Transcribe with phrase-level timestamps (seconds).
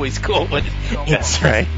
[0.00, 0.64] Always cool when
[1.06, 1.68] That's right.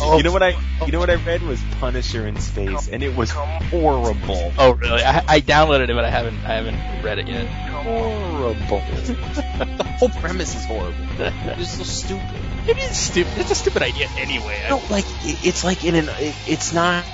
[0.00, 0.50] Oh, You know what I
[0.86, 4.52] you know what I read was Punisher in space and it was horrible.
[4.56, 5.02] Oh, really?
[5.02, 7.48] I, I downloaded it, but I haven't I haven't read it yet.
[7.48, 8.78] Horrible.
[9.06, 10.94] the whole premise is horrible.
[11.18, 12.40] It's so stupid.
[12.68, 13.32] It is stupid.
[13.38, 14.64] It's a stupid idea anyway.
[14.68, 17.04] No, like it's like in an it, it's not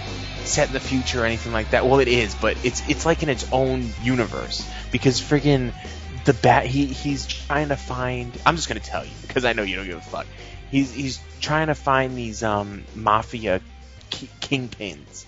[0.44, 1.86] set in the future or anything like that.
[1.86, 5.72] Well, it is, but it's it's like in its own universe because friggin'
[6.24, 8.32] the bat he he's trying to find.
[8.46, 10.26] I'm just gonna tell you because I know you don't give a fuck.
[10.70, 13.60] He's he's trying to find these um mafia
[14.10, 15.24] ki- kingpins.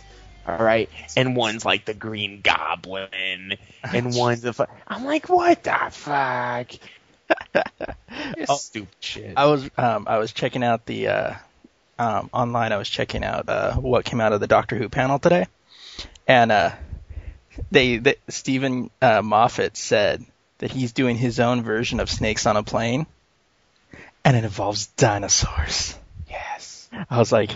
[0.46, 4.52] All right, and one's like the Green Goblin, and one's the.
[4.52, 6.68] Fu- I'm like, what the fuck?
[8.48, 8.54] Oh.
[8.56, 9.34] stupid shit.
[9.36, 11.34] I was um I was checking out the uh
[11.98, 12.72] um online.
[12.72, 15.46] I was checking out uh what came out of the Doctor Who panel today,
[16.26, 16.70] and uh
[17.70, 20.24] they, they Steven uh, Moffat said
[20.58, 23.06] that he's doing his own version of Snakes on a Plane,
[24.24, 25.94] and it involves dinosaurs.
[26.28, 27.50] yes, I was like,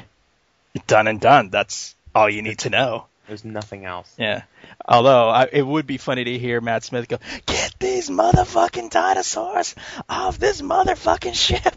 [0.86, 1.50] done and done.
[1.50, 3.06] That's all you need to know.
[3.26, 4.12] there's nothing else.
[4.18, 4.42] Yeah.
[4.86, 9.74] Although I, it would be funny to hear Matt Smith go, "Get these motherfucking dinosaurs
[10.08, 11.76] off this motherfucking ship."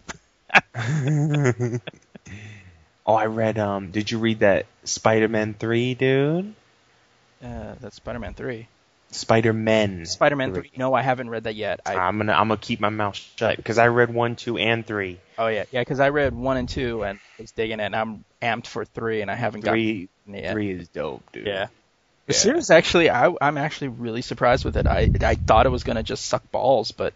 [3.06, 3.58] Oh, I read.
[3.58, 6.54] Um, did you read that Spider-Man three, dude?
[7.44, 8.66] Uh, that's Spider-Man three.
[9.14, 10.06] Spider-Man.
[10.06, 10.70] Spider-Man three.
[10.76, 11.80] No, I haven't read that yet.
[11.86, 14.86] I, I'm gonna I'm gonna keep my mouth shut because I read one, two, and
[14.86, 15.18] three.
[15.38, 18.24] oh yeah, yeah, because I read one and two and was digging it, and I'm
[18.42, 20.52] amped for three, and I haven't Three, gotten it yet.
[20.52, 21.46] three is dope, dude.
[21.46, 21.66] Yeah.
[22.26, 22.38] The Yeah.
[22.38, 24.86] series actually, I, I'm actually really surprised with it.
[24.86, 27.14] I I thought it was gonna just suck balls, but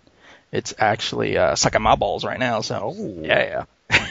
[0.53, 2.61] it's actually uh, sucking my balls right now.
[2.63, 3.19] So Oh.
[3.23, 4.07] yeah, yeah.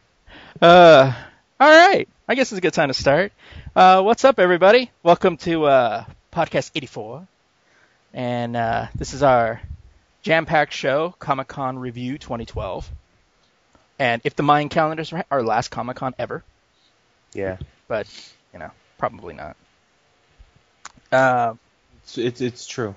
[0.62, 1.12] uh,
[1.60, 2.08] all right.
[2.28, 3.32] I guess it's a good time to start.
[3.74, 4.90] Uh, what's up, everybody?
[5.02, 7.26] Welcome to uh, podcast 84,
[8.12, 9.60] and uh, this is our
[10.22, 12.88] jam-packed show, Comic Con review 2012.
[13.98, 16.42] And if the Mayan calendar's right, our last Comic Con ever
[17.32, 17.58] Yeah.
[17.88, 18.06] but
[18.52, 19.56] you know, probably not.
[21.12, 21.54] Uh,
[22.02, 22.94] It's it's, it's true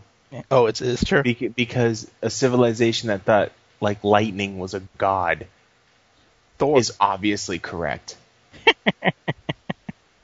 [0.51, 1.21] oh, it's it's true.
[1.23, 5.45] Bec- because a civilization that thought like lightning was a god
[6.57, 6.77] Thor.
[6.79, 8.15] is obviously correct.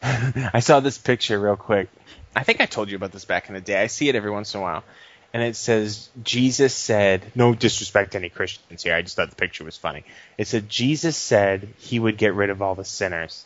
[0.53, 1.88] I saw this picture real quick.
[2.35, 3.81] I think I told you about this back in the day.
[3.81, 4.83] I see it every once in a while.
[5.33, 8.94] And it says, Jesus said, no disrespect to any Christians here.
[8.94, 10.03] I just thought the picture was funny.
[10.38, 13.45] It said, Jesus said he would get rid of all the sinners.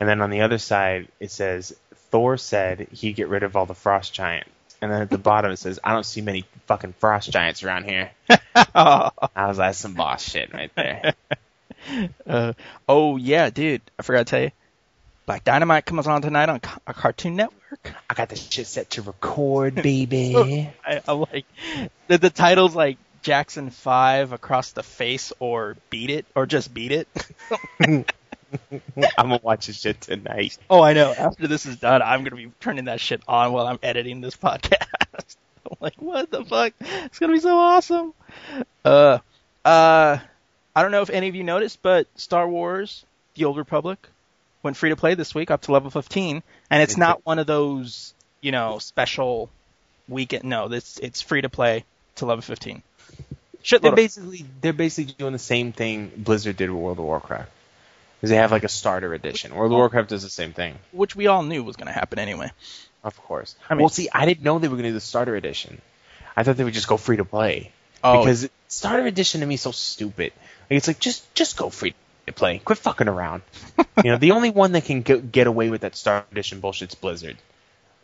[0.00, 1.76] And then on the other side, it says,
[2.10, 4.50] Thor said he'd get rid of all the frost giants.
[4.80, 7.84] And then at the bottom it says, I don't see many fucking frost giants around
[7.84, 8.10] here.
[8.74, 11.14] oh, I was like, some boss shit right there.
[12.26, 12.54] uh,
[12.88, 13.82] oh yeah, dude.
[13.98, 14.50] I forgot to tell you.
[15.32, 17.94] Black Dynamite comes on tonight on Ca- uh, Cartoon Network.
[18.10, 20.70] I got the shit set to record, baby.
[20.86, 21.46] I, I'm like,
[22.06, 26.92] the, the title's like Jackson Five across the face, or Beat It, or just Beat
[26.92, 27.08] It.
[27.80, 28.04] I'm
[29.16, 30.58] gonna watch this shit tonight.
[30.68, 31.14] Oh, I know.
[31.16, 34.36] After this is done, I'm gonna be turning that shit on while I'm editing this
[34.36, 34.84] podcast.
[35.64, 36.74] I'm like, what the fuck?
[36.78, 38.12] It's gonna be so awesome.
[38.84, 39.20] Uh,
[39.64, 40.18] uh,
[40.76, 44.06] I don't know if any of you noticed, but Star Wars: The Old Republic
[44.62, 47.46] went free to play this week up to level 15, and it's not one of
[47.46, 49.50] those, you know, special
[50.08, 50.44] weekend.
[50.44, 51.84] No, this it's free to play
[52.16, 52.82] to level 15.
[53.64, 57.50] Shit, They're basically they're basically doing the same thing Blizzard did with World of Warcraft.
[58.20, 59.54] Because they have like a starter edition.
[59.54, 60.76] World of Warcraft does the same thing.
[60.92, 62.50] which we all knew was gonna happen anyway.
[63.04, 63.54] Of course.
[63.68, 65.80] I mean- well, see, I didn't know they were going to do the starter edition.
[66.36, 67.72] I thought they would just go free to play.
[68.04, 70.32] Oh, Because starter edition to me is so stupid.
[70.70, 71.96] Like, it's like just just go free to
[72.30, 72.58] play.
[72.58, 73.42] Quit fucking around.
[74.04, 76.94] you know, the only one that can get, get away with that starter edition bullshit's
[76.94, 77.36] Blizzard.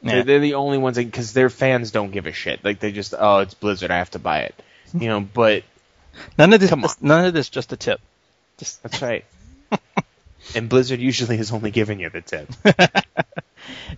[0.03, 0.15] Yeah.
[0.15, 2.65] They're, they're the only ones because their fans don't give a shit.
[2.65, 4.55] Like they just oh it's Blizzard, I have to buy it.
[4.93, 5.65] You know, but
[6.37, 6.85] none of this, on.
[7.01, 8.01] none of this, just a tip.
[8.57, 9.25] Just that's right.
[10.55, 12.49] and Blizzard usually is only giving you the tip.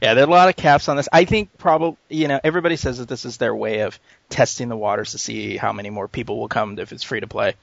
[0.01, 1.09] Yeah, there are a lot of caps on this.
[1.13, 4.77] I think probably, you know, everybody says that this is their way of testing the
[4.77, 7.55] waters to see how many more people will come if it's free to play.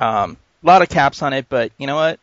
[0.00, 2.18] Um, a lot of caps on it, but you know what?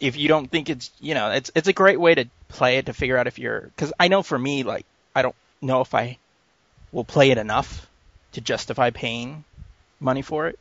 [0.00, 2.86] If you don't think it's, you know, it's it's a great way to play it
[2.86, 4.84] to figure out if you're, because I know for me, like,
[5.14, 6.18] I don't know if I
[6.90, 7.88] will play it enough
[8.32, 9.44] to justify paying
[10.00, 10.58] money for it.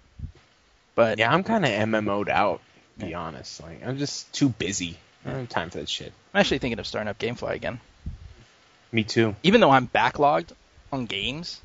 [0.96, 2.62] But Yeah, I'm kind of MMO'd out.
[3.00, 4.98] To be honest, like I'm just too busy.
[5.26, 6.14] I don't have time for that shit.
[6.34, 7.80] I'm actually thinking of starting up GameFly again.
[8.92, 9.36] Me too.
[9.42, 10.52] even though I'm backlogged
[10.92, 11.62] on games,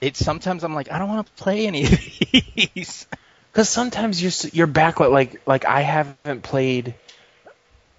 [0.00, 1.90] it's sometimes I'm like I don't want to play any of
[2.74, 3.06] these.
[3.56, 6.94] Because sometimes you're s- you're back like like I haven't played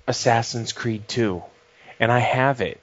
[0.06, 1.42] Assassin's Creed 2,
[2.00, 2.80] and I have it,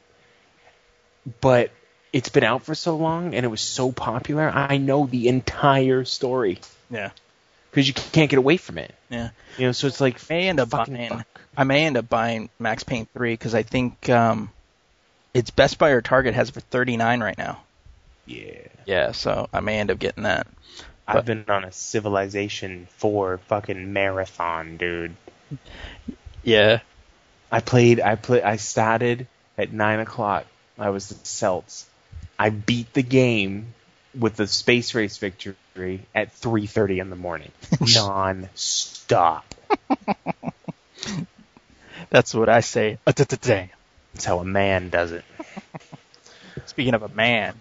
[1.41, 1.71] but
[2.12, 4.50] it's been out for so long and it was so popular.
[4.50, 6.59] I know the entire story
[6.91, 7.11] Yeah,
[7.71, 8.93] because you can't get away from it.
[9.09, 9.31] yeah.
[9.56, 11.09] You know, so it's like I May end up buying.
[11.11, 11.41] fuck.
[11.56, 14.50] I may end up buying Max Payne three because I think um,
[15.32, 17.62] it's Best Buy or Target has it for thirty nine right now.
[18.27, 20.49] Yeah, Yeah, so I may end up getting that.
[21.06, 25.17] I've been on a Civilization 4 fucking marathon, dude.
[26.43, 26.81] Yeah,
[27.51, 28.01] I played.
[28.01, 28.43] I play.
[28.43, 30.47] I started at nine o'clock.
[30.79, 31.87] I was the Celts.
[32.39, 33.75] I beat the game
[34.19, 37.53] with the space race victory at three thirty in the morning,
[37.95, 39.55] non-stop.
[42.11, 42.99] that's what I say.
[44.12, 45.25] That's how a man does it.
[46.67, 47.61] Speaking of a man,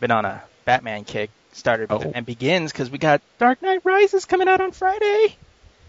[0.00, 1.30] been on a Batman kick.
[1.58, 2.12] Started with Oh.
[2.14, 5.36] and begins because we got Dark Knight Rises coming out on Friday.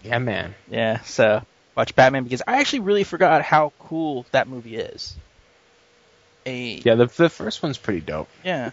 [0.02, 0.54] Yeah, man.
[0.70, 1.42] Yeah, so
[1.76, 2.42] watch Batman Begins.
[2.46, 5.14] I actually really forgot how cool that movie is.
[6.46, 8.28] A Yeah, the the first one's pretty dope.
[8.44, 8.70] yeah,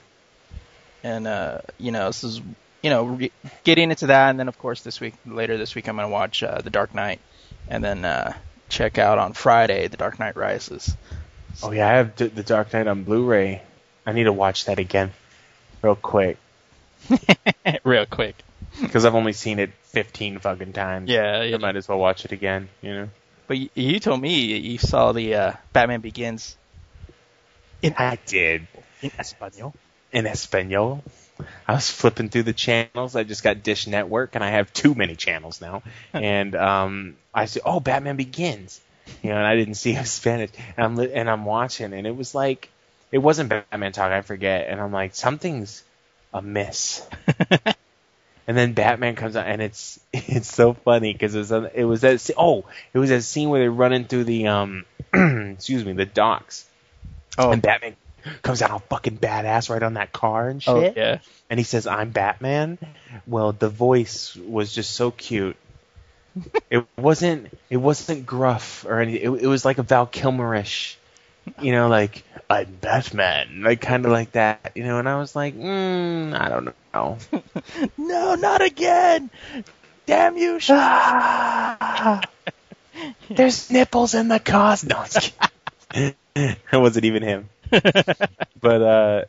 [1.04, 2.42] and uh, you know this is
[2.82, 3.32] you know re-
[3.64, 6.42] getting into that, and then of course this week later this week I'm gonna watch
[6.44, 7.20] uh, The Dark Knight,
[7.68, 8.34] and then uh,
[8.70, 10.96] check out on Friday The Dark Knight Rises.
[11.62, 13.62] Oh yeah, I have D- the Dark Knight on Blu-ray.
[14.06, 15.12] I need to watch that again,
[15.82, 16.38] real quick,
[17.84, 18.36] Real quick.
[18.82, 21.10] because I've only seen it fifteen fucking times.
[21.10, 22.70] Yeah, I might as well watch it again.
[22.82, 23.10] You know.
[23.48, 26.58] But you, you told me you saw the uh, Batman Begins
[27.82, 28.68] in I did.
[29.02, 29.74] in Espanol.
[30.12, 31.04] in Espanol.
[31.68, 33.16] I was flipping through the channels.
[33.16, 35.84] I just got Dish Network, and I have too many channels now.
[36.12, 38.82] and um, I said, "Oh, Batman Begins,"
[39.22, 40.50] you know, and I didn't see it was Spanish.
[40.76, 42.70] And I'm and I'm watching, and it was like,
[43.12, 44.12] it wasn't Batman talk.
[44.12, 45.84] I forget, and I'm like, something's
[46.34, 47.06] amiss.
[48.48, 52.02] and then Batman comes out, and it's it's so funny because it was it was
[52.02, 56.06] that oh it was that scene where they're running through the um excuse me the
[56.06, 56.66] docks,
[57.38, 57.96] Oh, and Batman
[58.42, 60.74] comes out all fucking badass right on that car and shit.
[60.74, 61.20] oh yeah.
[61.50, 62.78] And he says, "I'm Batman."
[63.26, 65.56] Well, the voice was just so cute.
[66.70, 67.58] it wasn't.
[67.70, 69.22] It wasn't gruff or anything.
[69.36, 70.96] It, it was like a Val Kilmerish,
[71.62, 75.00] you know, like I'm Batman, like kind of like that, you know.
[75.00, 77.18] And I was like, mm, I don't know.
[77.98, 79.30] No, not again!
[80.08, 80.60] Damn you!
[80.70, 82.22] Ah,
[83.30, 84.84] there's nipples in the cause.
[84.84, 85.34] No, I'm just
[85.90, 86.16] kidding.
[86.36, 87.50] it wasn't even him.
[87.70, 89.26] but uh,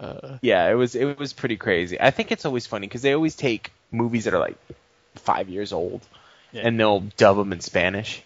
[0.00, 2.00] Uh, yeah, it was it was pretty crazy.
[2.00, 4.56] I think it's always funny because they always take movies that are like
[5.16, 6.00] five years old
[6.52, 6.62] Yeah.
[6.66, 8.22] and they'll dub them in Spanish,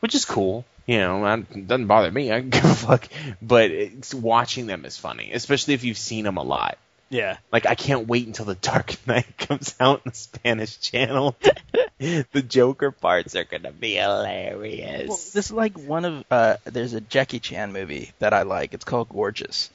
[0.00, 0.64] which is cool.
[0.88, 2.32] You know, I- it doesn't bother me.
[2.32, 3.06] I give a fuck.
[3.40, 6.78] But it's, watching them is funny, especially if you've seen them a lot.
[7.10, 7.36] yeah.
[7.52, 11.36] Like I can't wait until the Dark Knight comes out in the Spanish channel.
[11.98, 15.08] the Joker parts are gonna be hilarious.
[15.08, 18.72] Well, this is like one of uh, there's a Jackie Chan movie that I like.
[18.74, 19.68] It's called Gorgeous,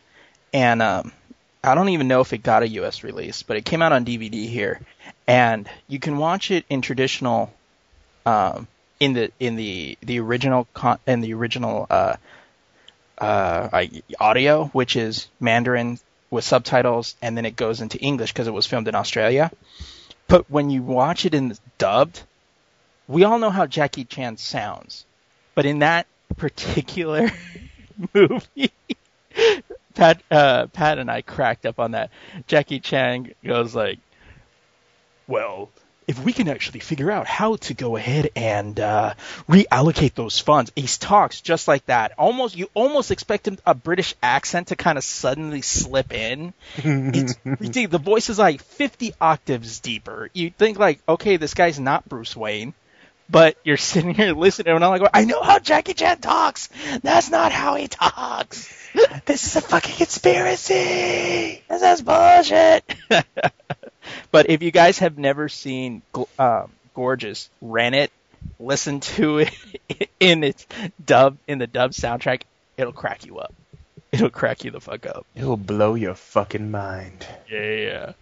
[0.54, 1.12] and um,
[1.64, 3.04] I don't even know if it got a U.S.
[3.04, 4.80] release, but it came out on DVD here,
[5.28, 7.54] and you can watch it in traditional
[8.26, 8.68] um,
[9.00, 12.16] in the in the the original con- in the original uh,
[13.18, 13.86] uh,
[14.20, 18.66] audio, which is Mandarin with subtitles, and then it goes into English because it was
[18.66, 19.52] filmed in Australia.
[20.28, 22.24] But when you watch it in dubbed,
[23.08, 25.06] we all know how Jackie Chan sounds,
[25.54, 26.08] but in that
[26.38, 27.30] particular
[28.14, 28.72] movie,
[29.94, 32.10] Pat uh, Pat and I cracked up on that.
[32.48, 34.00] Jackie Chan goes like,
[35.28, 35.70] "Well,
[36.08, 39.14] if we can actually figure out how to go ahead and uh,
[39.50, 42.14] reallocate those funds," he talks just like that.
[42.18, 46.54] Almost, you almost expect him a British accent to kind of suddenly slip in.
[46.84, 47.92] It's ridiculous.
[47.92, 50.30] The voice is like 50 octaves deeper.
[50.34, 52.74] You think like, okay, this guy's not Bruce Wayne.
[53.30, 56.70] But you're sitting here listening, and I'm like, I know how Jackie Chan talks.
[57.02, 58.82] That's not how he talks.
[59.26, 61.64] This is a fucking conspiracy.
[61.68, 62.84] This is bullshit.
[64.34, 66.02] But if you guys have never seen
[66.40, 68.12] um, Gorgeous, rent it,
[68.60, 69.54] listen to it
[70.20, 70.66] in its
[71.06, 72.42] dub in the dub soundtrack.
[72.76, 73.54] It'll crack you up.
[74.12, 75.28] It'll crack you the fuck up.
[75.36, 77.28] It'll blow your fucking mind.
[77.48, 78.14] Yeah.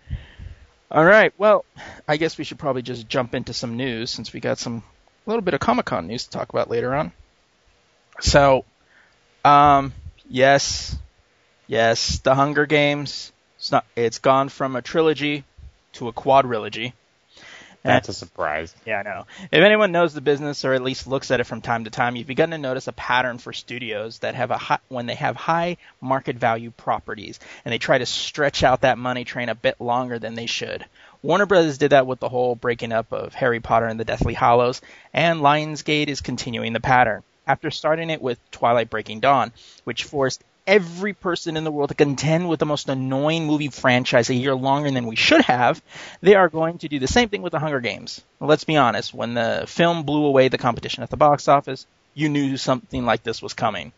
[0.91, 1.34] All right.
[1.38, 1.63] Well,
[2.06, 4.84] I guess we should probably just jump into some news since we got some
[5.25, 7.13] a little bit of Comic Con news to talk about later on.
[8.20, 8.65] So,
[9.46, 9.94] um,
[10.30, 10.98] yes,
[11.68, 13.32] yes, the Hunger Games.
[13.60, 13.86] It's not.
[13.96, 15.46] It's gone from a trilogy
[15.93, 16.93] to a quadrilogy.
[17.83, 18.75] That's a surprise.
[18.86, 19.25] Yeah, I know.
[19.51, 22.15] If anyone knows the business or at least looks at it from time to time,
[22.15, 25.36] you've begun to notice a pattern for studios that have a high, when they have
[25.36, 29.81] high market value properties and they try to stretch out that money train a bit
[29.81, 30.86] longer than they should.
[31.24, 34.33] Warner Brothers did that with the whole breaking up of Harry Potter and the Deathly
[34.33, 34.81] Hallows,
[35.13, 37.24] and Lionsgate is continuing the pattern.
[37.48, 39.51] After starting it with Twilight Breaking Dawn,
[39.83, 44.30] which forced every person in the world to contend with the most annoying movie franchise
[44.30, 45.82] a year longer than we should have,
[46.22, 48.22] they are going to do the same thing with the Hunger Games.
[48.39, 52.30] Let's be honest, when the film blew away the competition at the box office, you
[52.30, 53.91] knew something like this was coming.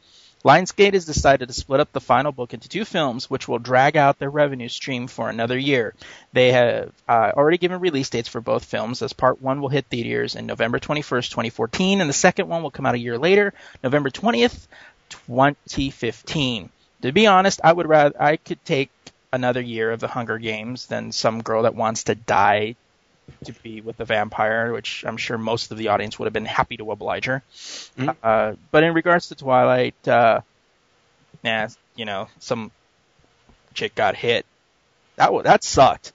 [0.43, 3.95] Lionsgate has decided to split up the final book into two films, which will drag
[3.95, 5.95] out their revenue stream for another year.
[6.33, 9.85] They have uh, already given release dates for both films, as part one will hit
[9.85, 13.53] theaters in November 21st, 2014, and the second one will come out a year later,
[13.81, 14.67] November 20th,
[15.09, 16.69] 2015.
[17.01, 18.89] To be honest, I would rather I could take
[19.31, 22.75] another year of the Hunger Games than some girl that wants to die
[23.45, 26.45] to be with the vampire, which I'm sure most of the audience would have been
[26.45, 27.41] happy to oblige her.
[27.97, 28.09] Mm-hmm.
[28.21, 30.41] Uh, but in regards to Twilight, uh,
[31.43, 32.71] yeah, you know, some
[33.73, 34.45] chick got hit.
[35.15, 36.13] That that sucked.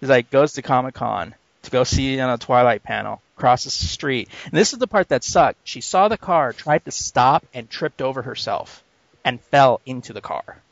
[0.00, 3.86] He's like goes to Comic Con to go see on a Twilight panel, crosses the
[3.86, 5.60] street, and this is the part that sucked.
[5.64, 8.82] She saw the car, tried to stop, and tripped over herself,
[9.24, 10.62] and fell into the car.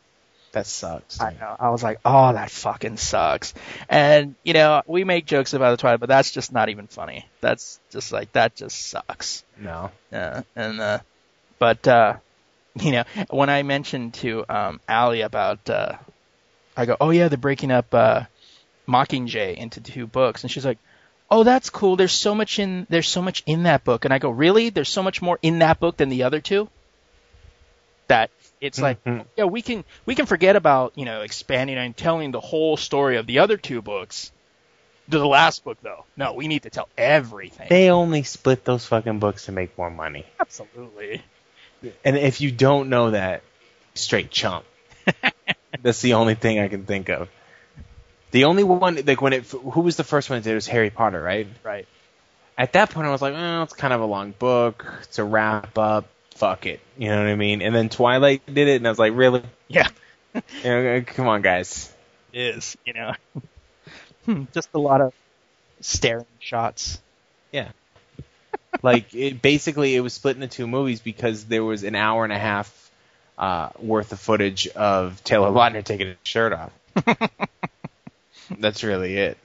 [0.52, 1.20] That sucks.
[1.20, 1.54] I know.
[1.60, 3.54] I was like, oh, that fucking sucks.
[3.88, 7.26] And you know, we make jokes about the Twilight, but that's just not even funny.
[7.40, 9.44] That's just like that just sucks.
[9.56, 9.92] No.
[10.10, 10.42] Yeah.
[10.56, 10.98] And uh,
[11.60, 12.16] but uh,
[12.74, 15.96] you know, when I mentioned to um Allie about, uh,
[16.76, 18.24] I go, oh yeah, they're breaking up uh,
[18.88, 20.78] Mockingjay into two books, and she's like.
[21.32, 21.94] Oh, that's cool.
[21.94, 24.70] There's so much in there's so much in that book, and I go, really?
[24.70, 26.68] There's so much more in that book than the other two.
[28.08, 29.24] That it's like, Mhm.
[29.36, 33.16] yeah, we can we can forget about you know expanding and telling the whole story
[33.16, 34.32] of the other two books
[35.08, 36.04] to the last book, though.
[36.16, 37.68] No, we need to tell everything.
[37.70, 40.26] They only split those fucking books to make more money.
[40.40, 41.22] Absolutely.
[42.04, 43.42] And if you don't know that,
[43.94, 44.64] straight chump.
[45.80, 47.28] That's the only thing I can think of.
[48.30, 50.52] The only one, like when it, who was the first one that did it?
[50.52, 51.48] It was Harry Potter, right?
[51.64, 51.86] Right.
[52.56, 54.86] At that point, I was like, oh, it's kind of a long book.
[55.02, 56.06] It's a wrap up.
[56.34, 56.80] Fuck it.
[56.96, 57.60] You know what I mean?
[57.62, 59.42] And then Twilight did it, and I was like, really?
[59.68, 59.88] Yeah,
[60.34, 61.92] You know, come on, guys.
[62.32, 62.76] it is.
[62.84, 63.12] You know,
[64.26, 65.14] Hmm, just a lot of
[65.80, 67.00] staring shots.
[67.52, 67.70] Yeah.
[68.82, 72.32] like it basically it was split into two movies because there was an hour and
[72.32, 72.90] a half
[73.38, 76.70] uh, worth of footage of Taylor Lautner taking his shirt off.
[78.58, 79.38] That's really it.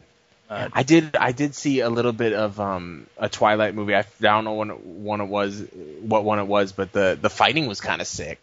[0.49, 3.95] Uh, I did I did see a little bit of um, a Twilight movie.
[3.95, 5.63] I, I don't know when it, one it was,
[6.01, 8.39] what one it was, but the the fighting was kind of sick.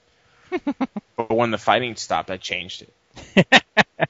[1.17, 2.87] but when the fighting stopped, I changed
[3.37, 3.47] it.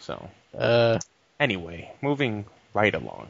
[0.00, 0.98] so uh,
[1.40, 3.28] Anyway, moving right along.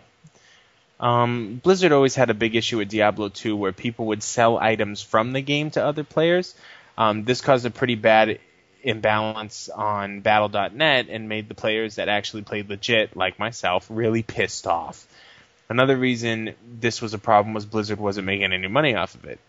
[1.01, 5.03] Um, Blizzard always had a big issue with Diablo 2 where people would sell items
[5.03, 6.55] from the game to other players.
[6.97, 8.39] Um, this caused a pretty bad
[8.85, 14.67] imbalance on Battle.net and made the players that actually played legit, like myself, really pissed
[14.67, 15.07] off.
[15.69, 19.41] Another reason this was a problem was Blizzard wasn't making any money off of it.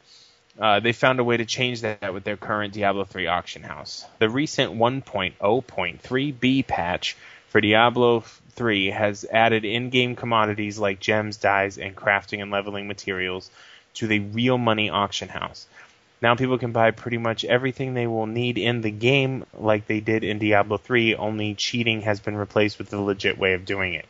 [0.58, 4.06] Uh, they found a way to change that with their current Diablo 3 auction house.
[4.20, 7.18] The recent 1.0.3b patch
[7.50, 13.52] for Diablo 3 has added in-game commodities like gems, dyes, and crafting and leveling materials
[13.96, 15.68] to the real money auction house.
[16.22, 20.00] Now people can buy pretty much everything they will need in the game, like they
[20.00, 23.94] did in Diablo 3, only cheating has been replaced with the legit way of doing
[23.94, 24.06] it.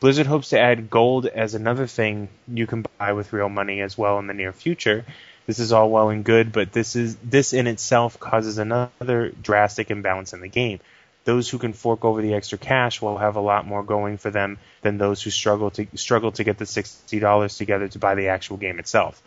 [0.00, 3.98] Blizzard hopes to add gold as another thing you can buy with real money as
[3.98, 5.04] well in the near future.
[5.46, 9.90] This is all well and good, but this is this in itself causes another drastic
[9.90, 10.80] imbalance in the game.
[11.24, 14.30] Those who can fork over the extra cash will have a lot more going for
[14.30, 18.14] them than those who struggle to struggle to get the sixty dollars together to buy
[18.14, 19.22] the actual game itself.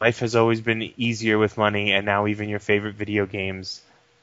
[0.00, 3.80] Life has always been easier with money, and now even your favorite video games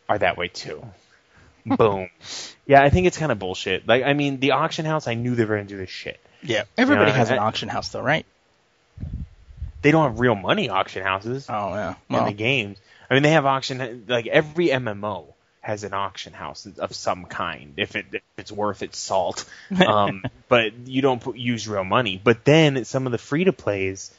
[0.10, 0.86] are that way too.
[1.66, 2.10] Boom.
[2.68, 3.88] Yeah, I think it's kind of bullshit.
[3.88, 6.20] Like, I mean, the auction house, I knew they were going to do this shit.
[6.44, 8.26] Yeah, everybody Yeah, has an I- auction house though, right?
[9.82, 11.96] They don't have real money auction houses Oh yeah.
[12.10, 12.78] in Well, the games.
[13.10, 15.26] I mean, they have auction, like, every MMO
[15.62, 19.46] has an auction house of some kind, if, it, if it's worth its salt.
[19.76, 22.20] Um, but you don't put, use real money.
[22.24, 24.12] But then some of the free to plays,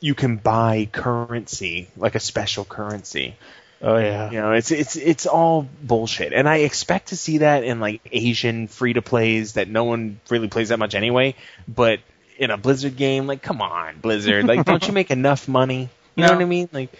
[0.00, 3.36] you can buy currency, like a special currency.
[3.82, 4.30] oh yeah.
[4.30, 8.00] You know, it's it's it's all bullshit, and I expect to see that in like
[8.10, 11.34] Asian free to plays that no one really plays that much anyway.
[11.68, 12.00] But
[12.38, 15.90] in a Blizzard game, like, come on, Blizzard, like, don't you make enough money?
[16.16, 16.68] You know what I mean?
[16.72, 16.90] Like,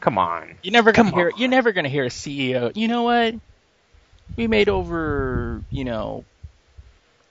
[0.00, 0.56] come on.
[0.62, 1.30] You're never gonna Come hear.
[1.32, 1.38] on.
[1.38, 2.72] You're never gonna hear a CEO.
[2.76, 3.34] You know what?
[4.36, 6.24] We made over, you know,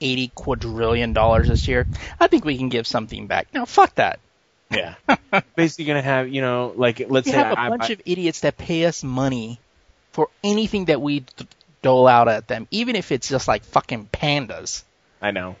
[0.00, 1.86] eighty quadrillion dollars this year.
[2.18, 3.48] I think we can give something back.
[3.52, 4.20] No, fuck that.
[4.70, 4.94] Yeah,
[5.56, 8.02] basically gonna have you know, like, let's We say have a I, bunch I- of
[8.06, 9.58] idiots that pay us money
[10.12, 11.46] for anything that we d-
[11.82, 14.82] dole out at them, even if it's just like fucking pandas.
[15.22, 15.56] I know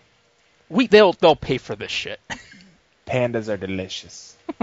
[0.68, 2.20] We they'll they'll pay for this shit.
[3.06, 4.36] pandas are delicious.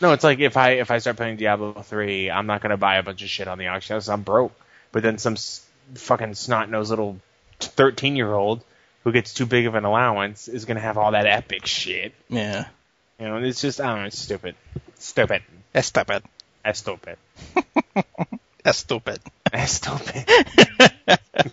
[0.00, 2.96] no, it's like if I if I start playing Diablo three, I'm not gonna buy
[2.96, 4.08] a bunch of shit on the auction house.
[4.08, 4.52] I'm broke.
[4.92, 5.64] But then some s-
[5.94, 7.18] fucking snot nosed little
[7.60, 8.62] thirteen year old
[9.04, 12.12] who gets too big of an allowance is gonna have all that epic shit.
[12.28, 12.66] yeah,
[13.20, 14.56] You know, it's just I don't know, it's stupid,
[14.98, 16.22] stupid, that's stupid.
[16.64, 17.18] that's stupid,
[18.64, 19.20] That's stupid.
[19.52, 20.24] that's stupid.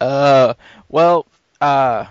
[0.00, 0.54] Uh,
[0.88, 1.26] well,
[1.60, 2.06] uh,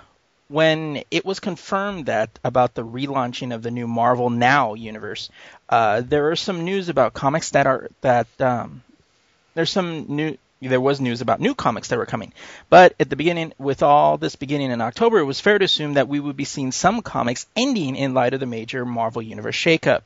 [0.50, 5.30] when it was confirmed that about the relaunching of the new Marvel Now universe,
[5.70, 8.84] uh, there are some news about comics that are that um,
[9.56, 10.38] there's some new.
[10.60, 12.34] There was news about new comics that were coming,
[12.70, 15.94] but at the beginning, with all this beginning in October, it was fair to assume
[15.94, 19.56] that we would be seeing some comics ending in light of the major Marvel Universe
[19.56, 20.02] shakeup.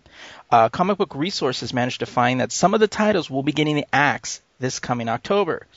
[0.52, 3.78] Uh, comic Book Resources managed to find that some of the titles will be getting
[3.78, 5.68] the axe this coming October.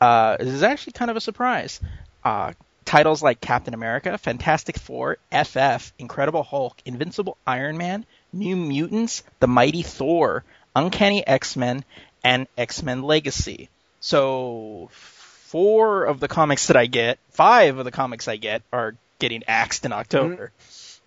[0.00, 1.80] Uh, this is actually kind of a surprise.
[2.24, 2.52] Uh,
[2.84, 9.46] titles like Captain America, Fantastic Four, FF, Incredible Hulk, Invincible Iron Man, New Mutants, The
[9.46, 11.84] Mighty Thor, Uncanny X-Men,
[12.24, 13.68] and X-Men Legacy.
[14.06, 18.94] So, four of the comics that I get, five of the comics I get, are
[19.18, 20.52] getting axed in October.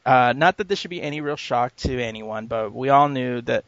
[0.05, 3.39] Uh, not that this should be any real shock to anyone, but we all knew
[3.43, 3.63] that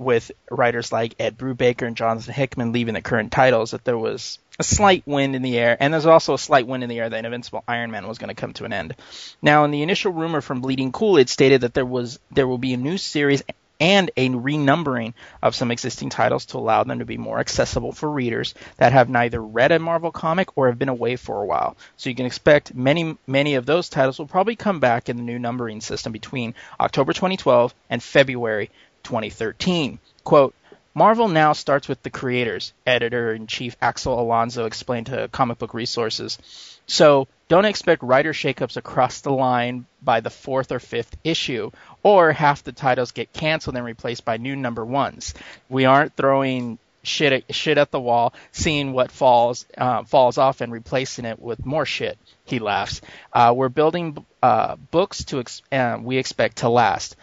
[0.00, 4.40] with writers like Ed Brubaker and Jonathan Hickman leaving the current titles that there was
[4.58, 7.08] a slight wind in the air, and there's also a slight wind in the air
[7.08, 8.96] that Invincible Iron Man was going to come to an end.
[9.40, 12.58] Now, in the initial rumor from Bleeding Cool, it stated that there was there will
[12.58, 13.44] be a new series
[13.80, 18.10] and a renumbering of some existing titles to allow them to be more accessible for
[18.10, 21.76] readers that have neither read a Marvel comic or have been away for a while.
[21.96, 25.22] So you can expect many many of those titles will probably come back in the
[25.22, 28.70] new numbering system between October 2012 and February
[29.02, 29.98] 2013.
[30.24, 30.54] Quote,
[30.96, 35.74] Marvel now starts with the creators, editor in chief Axel Alonso explained to Comic Book
[35.74, 36.38] Resources.
[36.86, 41.70] So don't expect writer shakeups across the line by the fourth or fifth issue,
[42.02, 45.34] or half the titles get canceled and replaced by new number ones.
[45.68, 50.62] We aren't throwing shit at, shit at the wall, seeing what falls uh, falls off
[50.62, 52.16] and replacing it with more shit.
[52.46, 53.02] He laughs.
[53.34, 57.16] Uh, we're building uh, books to ex- uh, we expect to last.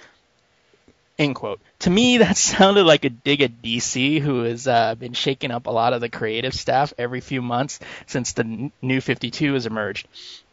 [1.19, 1.60] End quote.
[1.80, 5.67] To me, that sounded like a dig at DC, who has uh, been shaking up
[5.67, 10.08] a lot of the creative staff every few months since the New 52 has emerged.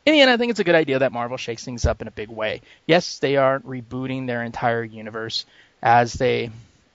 [0.06, 2.08] In the end, I think it's a good idea that Marvel shakes things up in
[2.08, 2.62] a big way.
[2.86, 5.44] Yes, they aren't rebooting their entire universe
[5.82, 6.50] as they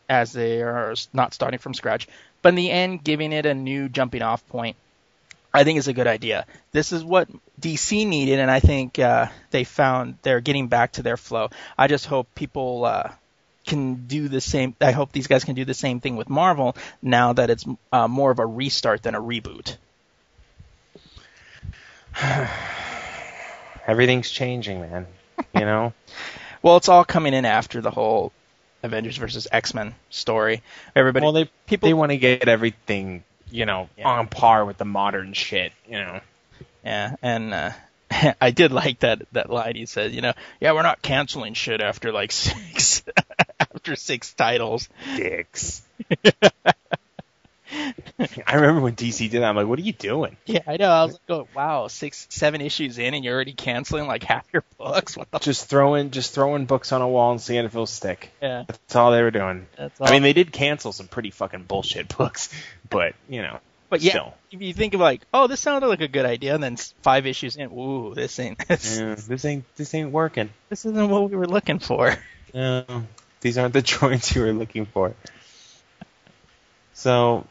[0.07, 2.07] as they are not starting from scratch,
[2.43, 4.75] but in the end, giving it a new jumping off point
[5.55, 6.45] I think is a good idea.
[6.73, 7.29] This is what
[7.61, 11.49] DC needed, and I think uh, they found they're getting back to their flow.
[11.77, 13.11] I just hope people uh,
[13.65, 14.75] can do the same.
[14.79, 18.07] I hope these guys can do the same thing with Marvel now that it's uh,
[18.07, 19.77] more of a restart than a reboot.
[23.87, 25.07] Everything's changing, man.
[25.53, 25.93] You know.
[26.61, 28.31] Well, it's all coming in after the whole
[28.81, 30.63] Avengers versus X Men story.
[30.95, 34.07] Everybody, well, they people, they want to get everything you know Yeah.
[34.09, 35.73] on par with the modern shit.
[35.87, 36.21] You know.
[36.83, 37.69] yeah, and uh,
[38.41, 41.81] I did like that that line he said, you know, yeah, we're not canceling shit
[41.81, 43.03] after like six
[43.85, 44.89] after six titles.
[45.15, 45.83] Dicks.
[48.47, 49.49] I remember when DC did that.
[49.49, 50.37] I'm like, what are you doing?
[50.45, 50.89] Yeah, I know.
[50.89, 54.45] I was like, oh, wow, six, seven issues in, and you're already canceling like half
[54.51, 55.15] your books.
[55.15, 55.37] What the?
[55.39, 58.31] Just throwing, just throwing books on a wall and seeing if it'll stick.
[58.41, 59.67] Yeah, That's all they were doing.
[59.77, 60.07] that's all.
[60.07, 62.49] I mean, they did cancel some pretty fucking bullshit books,
[62.89, 64.33] but you know, but yeah, still.
[64.51, 67.27] if you think of like, oh, this sounded like a good idea, and then five
[67.27, 70.49] issues in, ooh, this ain't this, yeah, this ain't this ain't working.
[70.69, 72.15] this isn't what we were looking for.
[72.53, 72.85] No,
[73.45, 75.13] these aren't the droids you were looking for.
[76.95, 77.45] So,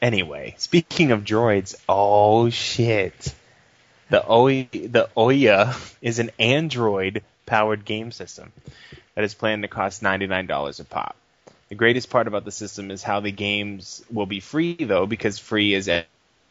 [0.00, 3.34] anyway, speaking of droids, oh shit,
[4.08, 8.52] the Ouya, the Ouya is an Android-powered game system
[9.14, 11.14] that is planned to cost ninety-nine dollars a pop.
[11.68, 15.38] The greatest part about the system is how the games will be free, though, because
[15.38, 15.90] free is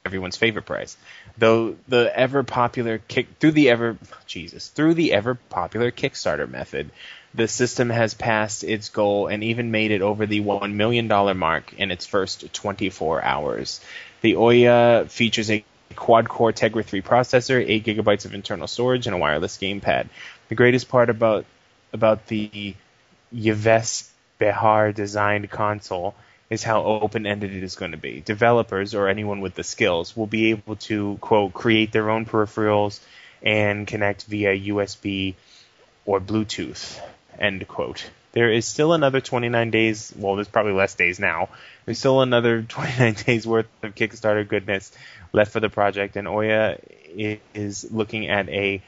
[0.06, 0.98] everyone's favorite price.
[1.40, 3.98] Though the ever popular kick through the ever
[4.28, 6.92] Jesus through the ever popular Kickstarter method,
[7.36, 11.34] the system has passed its goal and even made it over the one million dollar
[11.34, 13.82] mark in its first 24 hours.
[14.22, 15.66] The Ouya features a
[15.96, 20.08] quad-core Tegra 3 processor, 8 gigabytes of internal storage, and a wireless gamepad.
[20.50, 21.46] The greatest part about
[21.92, 22.76] about the
[23.32, 26.16] Yves Behar designed console
[26.50, 28.22] is how open-ended it is going to be.
[28.22, 33.00] Developers or anyone with the skills will be able to quote create their own peripherals
[33.42, 35.36] and connect via USB
[36.06, 37.00] or Bluetooth.
[37.40, 38.10] End quote.
[38.34, 40.14] There is still another 29 days.
[40.18, 41.50] Well, there's probably less days now.
[41.86, 44.92] There's still another 29 days worth of Kickstarter goodness
[45.32, 46.80] left for the project, and Ouya
[47.54, 48.82] is looking at a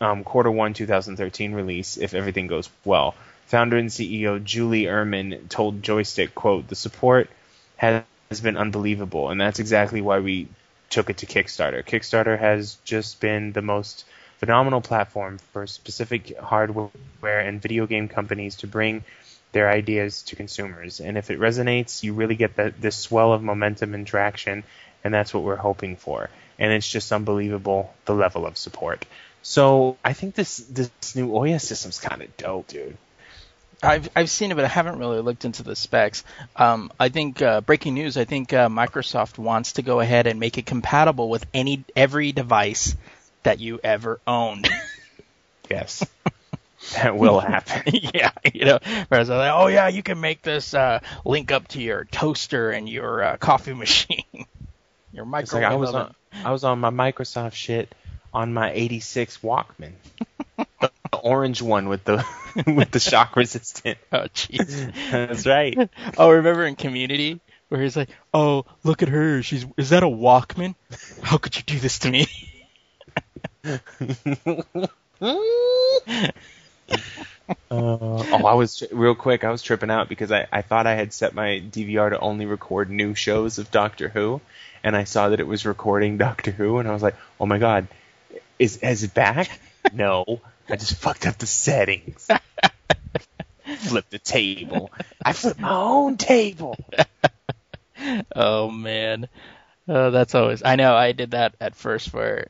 [0.00, 3.14] um, quarter one 2013 release if everything goes well.
[3.46, 7.28] Founder and CEO Julie Uhrman told Joystiq, "quote The support
[7.76, 8.04] has
[8.42, 10.48] been unbelievable, and that's exactly why we
[10.88, 11.84] took it to Kickstarter.
[11.84, 14.04] Kickstarter has just been the most
[14.40, 16.90] phenomenal platform for specific hardware
[17.22, 19.04] and video game companies to bring
[19.52, 20.98] their ideas to consumers.
[20.98, 24.64] And if it resonates, you really get this swell of momentum and traction,
[25.04, 26.30] and that's what we're hoping for.
[26.58, 29.04] And it's just unbelievable the level of support.
[29.42, 32.96] So I think this this new Ouya system's kind of dope, dude.
[33.82, 36.24] I've I've seen it, but I haven't really looked into the specs.
[36.56, 38.16] Um, I think uh, breaking news.
[38.16, 42.32] I think uh, Microsoft wants to go ahead and make it compatible with any every
[42.32, 42.96] device
[43.42, 44.68] that you ever owned.
[45.70, 46.04] Yes,
[46.94, 47.94] that will happen.
[48.12, 51.68] yeah, you know, whereas they're like, oh yeah, you can make this uh, link up
[51.68, 54.24] to your toaster and your uh, coffee machine,
[55.12, 56.00] your It's like I was oven.
[56.34, 57.94] on I was on my Microsoft shit
[58.34, 59.92] on my '86 Walkman,
[60.56, 62.24] the, the orange one with the
[62.66, 63.98] with the shock resistant.
[64.10, 64.92] Oh jeez.
[65.12, 65.88] That's right.
[66.18, 69.40] Oh, remember in Community where he's like, "Oh, look at her.
[69.44, 70.74] She's is that a Walkman?
[71.22, 72.26] How could you do this to me?"
[77.68, 79.42] Uh, oh, I was real quick.
[79.42, 82.46] I was tripping out because I, I thought I had set my DVR to only
[82.46, 84.40] record new shows of Doctor Who,
[84.84, 87.58] and I saw that it was recording Doctor Who, and I was like, oh my
[87.58, 87.88] god,
[88.58, 89.60] is is it back?
[89.92, 92.28] no, I just fucked up the settings.
[93.78, 94.90] Flipped the table.
[95.24, 96.76] I flipped my own table.
[98.34, 99.28] Oh man,
[99.86, 100.62] uh, that's always.
[100.64, 102.14] I know I did that at first.
[102.14, 102.48] Where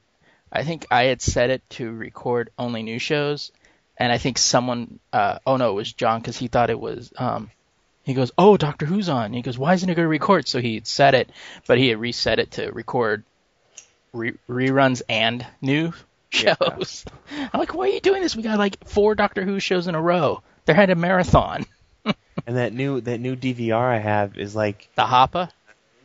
[0.53, 3.53] I think I had set it to record only new shows,
[3.97, 4.99] and I think someone.
[5.13, 7.13] Uh, oh no, it was John because he thought it was.
[7.17, 7.51] Um,
[8.05, 10.61] he goes, "Oh, Doctor Who's on." He goes, "Why isn't it going to record?" So
[10.61, 11.31] he set it,
[11.67, 13.25] but he had reset it to record
[14.13, 15.93] re- reruns and new
[16.33, 16.55] Yeah.
[16.59, 17.05] shows.
[17.53, 18.35] I'm like, "Why are you doing this?
[18.37, 20.43] We got like four Doctor Who shows in a row.
[20.65, 21.67] They're had a marathon."
[22.47, 25.51] And that new that new DVR I have is like The Hopper.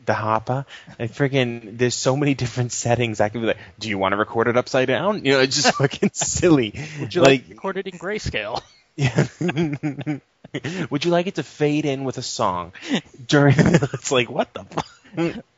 [0.06, 0.66] The Hopper.
[1.00, 3.20] And friggin' there's so many different settings.
[3.22, 5.26] I could be like, do you want to record it upside down?
[5.26, 6.74] You know, it's just fucking silly.
[7.00, 8.62] Would you like, recorded in grayscale?
[8.96, 9.28] Yeah.
[10.90, 12.72] Would you like it to fade in with a song
[13.28, 13.56] during?
[13.58, 14.64] it's like what the.
[14.64, 14.86] Fuck?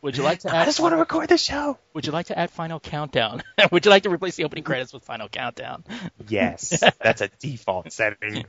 [0.01, 0.65] Would you like to I add?
[0.65, 1.77] just want to record the show.
[1.93, 3.41] Would you like to add Final Countdown?
[3.71, 5.83] Would you like to replace the opening credits with Final Countdown?
[6.27, 8.45] Yes, that's a default setting.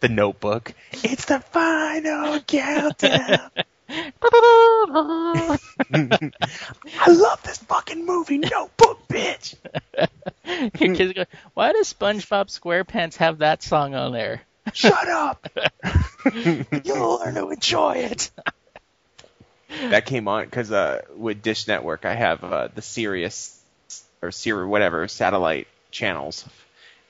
[0.00, 0.72] the Notebook.
[0.92, 3.50] It's the final countdown.
[3.92, 5.58] I
[7.08, 9.54] love this fucking movie, Notebook, bitch.
[10.80, 11.24] Your kids go,
[11.54, 14.42] Why does SpongeBob SquarePants have that song on there?
[14.72, 15.46] Shut up.
[16.84, 18.30] You'll learn to enjoy it.
[19.68, 23.58] That came on because uh, with Dish Network, I have uh, the Sirius
[24.22, 26.46] or Siri whatever satellite channels,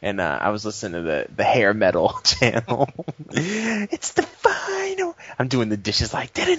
[0.02, 2.88] and uh, I was listening to the the hair metal channel.
[3.30, 5.16] it's the final.
[5.38, 6.36] I'm doing the dishes like.
[6.36, 6.58] Head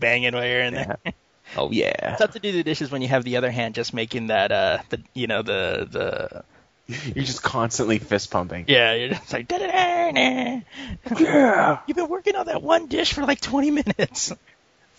[0.00, 0.98] banging while you're in there.
[1.54, 2.12] Oh yeah.
[2.12, 4.50] It's tough to do the dishes when you have the other hand just making that
[4.52, 6.44] uh the you know the the
[7.14, 8.64] You're just constantly fist pumping.
[8.68, 10.60] yeah you're just like da da da.
[11.20, 11.80] Yeah.
[11.86, 14.32] you've been working on that one dish for like 20 minutes.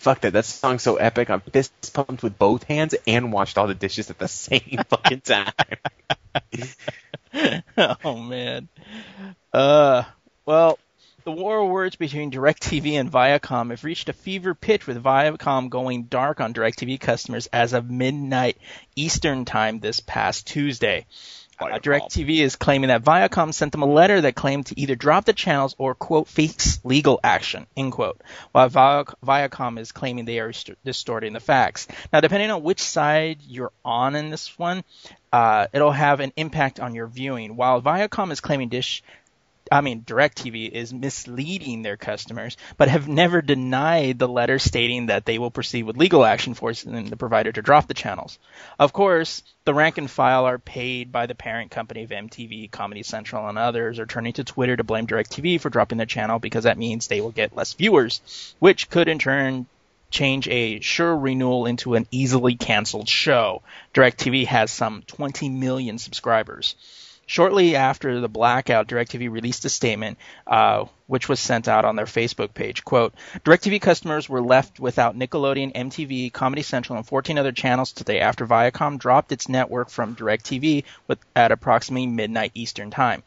[0.04, 0.34] Fuck that.
[0.34, 1.30] That song's so epic.
[1.30, 5.22] I'm fist pumped with both hands and washed all the dishes at the same fucking
[5.22, 5.50] time.
[8.04, 8.68] oh man.
[9.50, 10.02] Uh,
[10.44, 10.78] well,
[11.24, 16.02] the war words between DirecTV and Viacom have reached a fever pitch with Viacom going
[16.02, 18.58] dark on DirecTV customers as of midnight
[18.94, 21.06] Eastern time this past Tuesday.
[21.60, 25.24] Uh, DirecTV is claiming that Viacom sent them a letter that claimed to either drop
[25.24, 28.20] the channels or, quote, face legal action, end quote,
[28.52, 30.52] while Viacom is claiming they are
[30.84, 31.86] distorting the facts.
[32.12, 34.84] Now, depending on which side you're on in this one,
[35.32, 37.56] uh, it'll have an impact on your viewing.
[37.56, 39.02] While Viacom is claiming Dish
[39.72, 45.24] I mean, DirecTV is misleading their customers, but have never denied the letter stating that
[45.24, 48.38] they will proceed with legal action forcing the provider to drop the channels.
[48.78, 53.02] Of course, the rank and file are paid by the parent company of MTV, Comedy
[53.02, 56.64] Central, and others are turning to Twitter to blame DirecTV for dropping their channel because
[56.64, 59.66] that means they will get less viewers, which could in turn
[60.10, 63.62] change a sure renewal into an easily canceled show.
[63.94, 66.76] DirecTV has some 20 million subscribers.
[67.26, 72.04] Shortly after the blackout, DirecTV released a statement, uh, which was sent out on their
[72.04, 72.84] Facebook page.
[72.84, 78.20] Quote, DirecTV customers were left without Nickelodeon, MTV, Comedy Central, and 14 other channels today
[78.20, 83.22] after Viacom dropped its network from DirecTV with, at approximately midnight Eastern Time.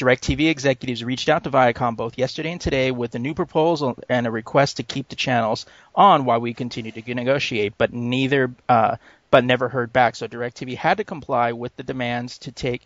[0.00, 4.26] DirecTV executives reached out to Viacom both yesterday and today with a new proposal and
[4.26, 8.96] a request to keep the channels on while we continue to negotiate, but neither, uh,
[9.30, 10.16] but never heard back.
[10.16, 12.82] So DirecTV had to comply with the demands to take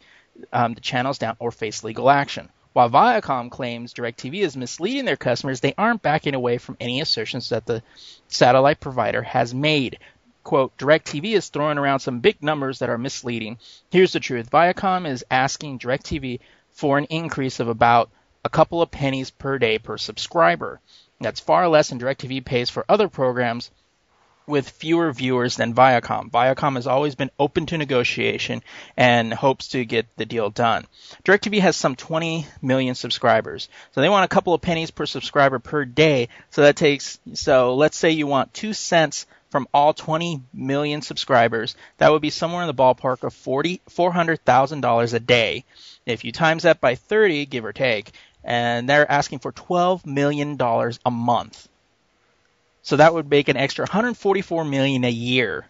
[0.53, 2.49] um, the channels down or face legal action.
[2.73, 7.51] While Viacom claims DirecTV is misleading their customers, they aren't backing away from any assertions
[7.51, 7.83] that the
[8.27, 9.99] satellite provider has made.
[10.43, 13.59] Quote, DirecTV is throwing around some big numbers that are misleading.
[13.91, 14.51] Here's the truth.
[14.51, 16.41] Viacom is asking DirecTV
[16.73, 18.11] for an increase of about
[18.45, 20.81] a couple of pennies per day per subscriber.
[21.21, 23.71] That's far less than DirecTV pays for other programs
[24.47, 26.31] with fewer viewers than Viacom.
[26.31, 28.63] Viacom has always been open to negotiation
[28.97, 30.87] and hopes to get the deal done.
[31.25, 33.69] DirecTV has some 20 million subscribers.
[33.93, 36.29] So they want a couple of pennies per subscriber per day.
[36.51, 41.77] So that takes, so let's say you want two cents from all 20 million subscribers.
[41.99, 45.65] That would be somewhere in the ballpark of 40, $400,000 a day.
[46.05, 48.11] If you times that by 30, give or take,
[48.43, 51.69] and they're asking for $12 million a month.
[52.85, 55.67] So that would make an extra 144 million a year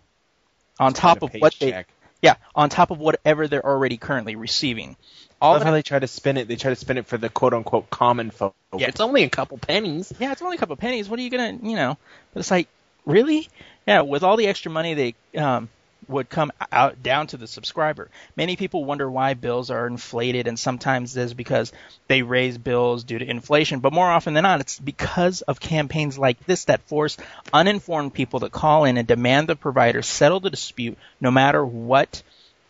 [0.81, 1.88] on top of what they Paycheck.
[2.20, 4.96] yeah, on top of whatever they're already currently receiving.
[5.40, 6.48] I All love that, how they try to spin it.
[6.48, 8.57] They try to spin it for the quote unquote common folk.
[8.77, 8.88] Yeah.
[8.88, 10.12] It's only a couple pennies.
[10.18, 11.09] yeah, it's only a couple pennies.
[11.09, 11.96] What are you gonna, you know?
[12.33, 12.68] But it's like,
[13.07, 13.48] really?
[13.87, 15.68] Yeah, with all the extra money they um,
[16.09, 18.11] would come out down to the subscriber.
[18.37, 21.73] Many people wonder why bills are inflated, and sometimes it's because
[22.09, 23.81] they raise bills due to inflation.
[23.81, 27.17] But more often than not, it's because of campaigns like this that force
[27.53, 32.23] uninformed people to call in and demand the provider settle the dispute, no matter what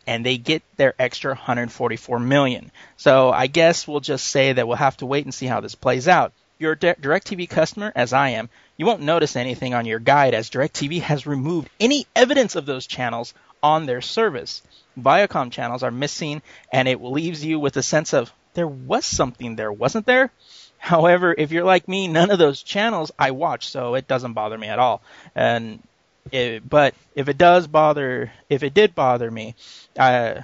[0.06, 2.70] and they get their extra 144 million.
[2.96, 5.74] So I guess we'll just say that we'll have to wait and see how this
[5.74, 6.32] plays out.
[6.58, 10.34] You're a Di- DirecTV customer, as I am, you won't notice anything on your guide
[10.34, 14.62] as DirecTV has removed any evidence of those channels on their service.
[14.98, 19.56] Viacom channels are missing, and it leaves you with a sense of there was something
[19.56, 20.30] there, wasn't there?
[20.78, 24.58] However, if you're like me, none of those channels I watch, so it doesn't bother
[24.58, 25.02] me at all.
[25.34, 25.82] And
[26.30, 29.54] it, but if it does bother, if it did bother me,
[29.98, 30.42] uh,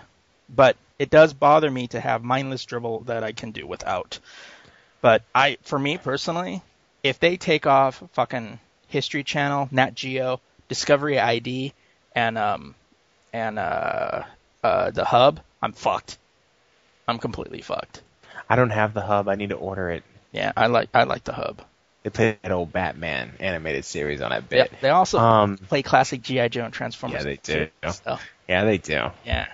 [0.48, 4.18] but it does bother me to have mindless dribble that I can do without.
[5.02, 6.62] But I, for me personally,
[7.02, 8.58] if they take off fucking
[8.88, 11.72] History Channel, Nat Geo, Discovery ID,
[12.14, 12.74] and um,
[13.32, 14.22] and uh,
[14.62, 16.18] uh, the Hub, I'm fucked.
[17.08, 18.02] I'm completely fucked.
[18.48, 19.28] I don't have the hub.
[19.28, 20.02] I need to order it.
[20.32, 21.62] Yeah, I like I like the Hub.
[22.02, 24.72] They play that old Batman animated series on that Yeah, bit.
[24.80, 27.18] they also Um, play classic GI Joe and Transformers.
[27.18, 27.68] Yeah, they do.
[27.90, 29.10] So, yeah, they do.
[29.24, 29.46] yeah.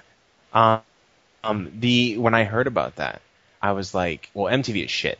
[0.53, 0.81] Um,
[1.43, 3.21] um, the when I heard about that,
[3.61, 5.19] I was like, well, MTV is shit.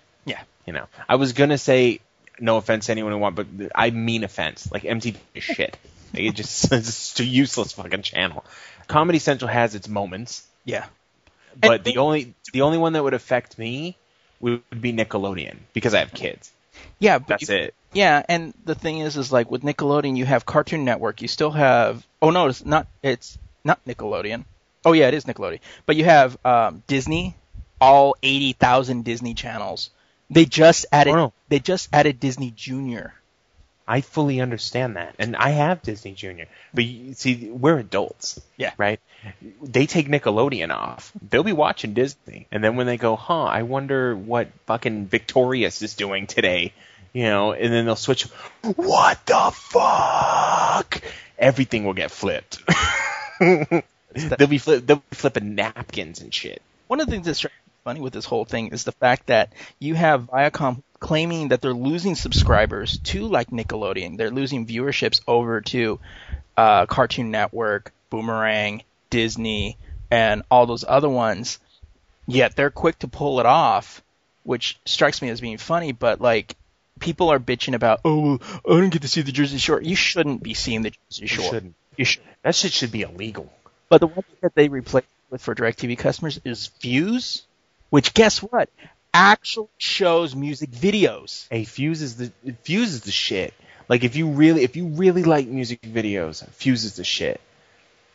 [0.67, 0.73] Yeah.
[0.73, 2.01] You know, I was gonna say
[2.41, 4.71] no offense to anyone who want, but I mean offense.
[4.71, 5.77] Like MTV is shit.
[6.13, 8.45] Like, it just it's just a useless fucking channel.
[8.89, 10.87] Comedy Central has its moments, Yeah.
[11.61, 13.97] but And- the only the only one that would affect me
[14.41, 16.51] would be Nickelodeon because I have kids.
[16.99, 17.75] Yeah, but That's you- it.
[17.93, 21.23] Yeah, and the thing is, is like with Nickelodeon, you have Cartoon Network.
[21.23, 22.07] You still have.
[22.21, 22.87] Oh no, it's not.
[23.03, 24.45] It's not Nickelodeon.
[24.85, 25.61] Oh yeah, it is Nickelodeon.
[25.87, 27.35] But you have um, Disney,
[27.81, 29.89] all eighty thousand Disney channels.
[30.31, 31.11] They just added.
[31.13, 31.33] Oh, no.
[31.49, 33.15] They just added Disney Junior.
[33.89, 36.47] I fully understand that, and I have Disney Junior.
[36.75, 38.73] But you, see, we're adults, Yeah.
[38.77, 38.99] right?
[39.63, 41.13] They take Nickelodeon off.
[41.31, 43.45] They'll be watching Disney, and then when they go, huh?
[43.45, 46.73] I wonder what fucking Victorious is doing today,
[47.13, 47.53] you know?
[47.53, 48.25] And then they'll switch.
[48.75, 51.01] What the fuck?
[51.39, 52.59] Everything will get flipped.
[53.41, 56.61] they'll be they'll be flipping napkins and shit.
[56.89, 57.45] One of the things that's
[57.87, 61.73] funny with this whole thing is the fact that you have Viacom claiming that they're
[61.73, 64.17] losing subscribers to like Nickelodeon.
[64.17, 66.01] They're losing viewerships over to
[66.57, 69.79] uh, Cartoon Network, Boomerang, Disney,
[70.11, 71.61] and all those other ones.
[72.27, 74.03] Yet they're quick to pull it off,
[74.43, 75.93] which strikes me as being funny.
[75.93, 76.57] But like
[76.99, 79.81] people are bitching about, oh, well, I don't get to see the Jersey Shore.
[79.81, 81.51] You shouldn't be seeing the Jersey You Shore.
[81.53, 81.77] shouldn't.
[81.97, 82.25] You should.
[82.43, 83.53] That shit should be illegal.
[83.89, 87.47] But the one thing that they replaced with for DirecTV customers is Fuse,
[87.91, 88.69] which guess what?
[89.13, 91.47] Actually shows music videos.
[91.51, 93.55] Hey, Fuse is the Fuse is the shit.
[93.89, 97.41] Like if you really if you really like music videos, Fuse is the shit.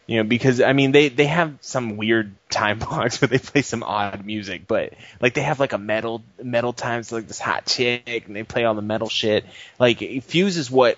[0.07, 3.61] You know, because I mean they they have some weird time blocks where they play
[3.61, 7.65] some odd music, but like they have like a metal metal times like this hot
[7.65, 9.45] chick and they play all the metal shit.
[9.79, 10.97] Like Fuse is what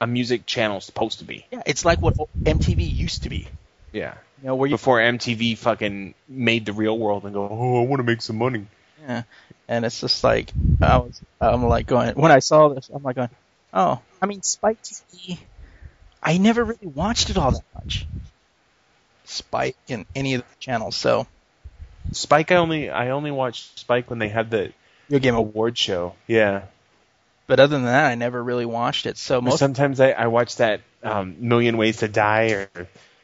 [0.00, 1.46] a music channel is supposed to be.
[1.50, 3.48] Yeah, it's like what MTV used to be.
[3.92, 4.14] Yeah.
[4.42, 7.86] You know, where you Before MTV fucking made the real world and go, oh, I
[7.86, 8.66] want to make some money.
[9.02, 9.22] yeah,
[9.68, 13.16] and it's just like I was, I'm like going when I saw this, I'm like
[13.16, 13.30] going,
[13.72, 15.38] oh, I mean Spike TV,
[16.22, 18.06] I never really watched it all that much.
[19.24, 21.26] Spike and any of the channels, so
[22.12, 24.72] Spike, I only I only watched Spike when they had the
[25.08, 25.34] your game.
[25.34, 26.14] award show.
[26.26, 26.62] Yeah.
[27.46, 29.18] But other than that, I never really watched it.
[29.18, 32.68] So most sometimes I, I watch that um, Million Ways to Die or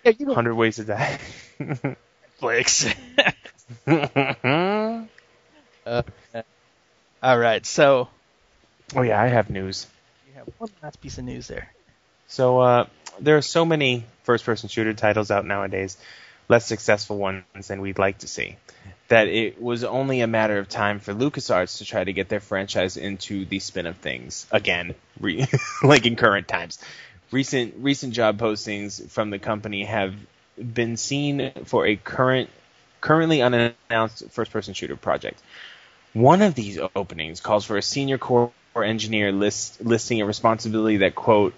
[0.05, 1.19] yeah, you know, Hundred Ways to Die.
[2.41, 2.95] Netflix.
[7.23, 8.09] all right, so
[8.97, 9.87] oh yeah, I have news.
[10.29, 11.73] you have one last piece of news there.
[12.29, 12.87] So uh,
[13.21, 15.97] there are so many first-person shooter titles out nowadays,
[16.49, 18.57] less successful ones than we'd like to see,
[19.09, 22.41] that it was only a matter of time for LucasArts to try to get their
[22.41, 25.47] franchise into the spin of things again, re-
[25.83, 26.79] like in current times.
[27.33, 30.15] Recent recent job postings from the company have
[30.57, 32.51] been seen for a current
[33.01, 35.41] currently unannounced first-person shooter project.
[36.13, 41.15] One of these openings calls for a senior core engineer list, listing a responsibility that
[41.15, 41.55] quote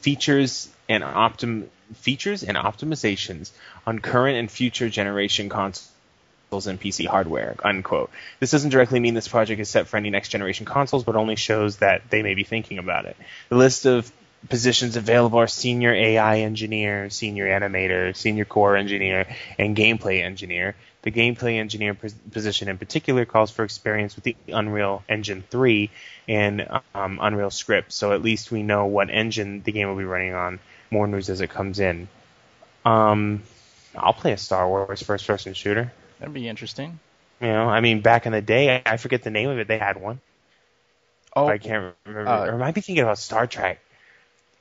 [0.00, 3.50] features and optim features and optimizations
[3.86, 8.10] on current and future generation consoles and PC hardware unquote.
[8.38, 11.36] This doesn't directly mean this project is set for any next generation consoles, but only
[11.36, 13.16] shows that they may be thinking about it.
[13.48, 14.12] The list of
[14.48, 19.26] positions available are senior AI engineer, senior animator, senior core engineer,
[19.58, 20.74] and gameplay engineer.
[21.02, 25.90] The gameplay engineer position in particular calls for experience with the Unreal Engine 3
[26.28, 30.04] and um, Unreal Script, so at least we know what engine the game will be
[30.04, 30.58] running on.
[30.90, 32.08] More news as it comes in.
[32.84, 33.42] Um,
[33.94, 35.92] I'll play a Star Wars first-person shooter.
[36.18, 36.98] That'd be interesting.
[37.40, 39.68] You know, I mean, back in the day, I forget the name of it.
[39.68, 40.20] They had one.
[41.36, 42.28] Oh, I can't remember.
[42.28, 43.80] uh, or I might be thinking about Star Trek.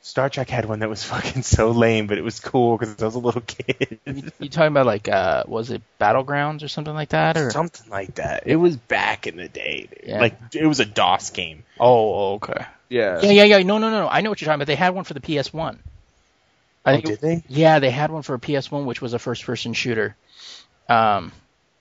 [0.08, 3.06] Star Trek had one that was fucking so lame, but it was cool because I
[3.06, 4.00] was a little kid.
[4.06, 7.90] you, you talking about like uh, was it Battlegrounds or something like that, or Something
[7.92, 8.44] like that.
[8.46, 10.08] It was back in the day, dude.
[10.10, 10.20] Yeah.
[10.22, 11.64] Like it was a DOS game.
[11.80, 12.66] oh, okay.
[12.90, 13.20] Yeah.
[13.22, 13.58] Yeah, yeah, yeah.
[13.64, 14.08] No, no, no, no.
[14.08, 14.68] I know what you're talking about.
[14.68, 15.78] They had one for the PS1.
[16.86, 17.44] I Oh, think did it- they?
[17.50, 20.16] Yeah, they had one for a PS1, which was a first-person shooter.
[20.88, 21.34] Um,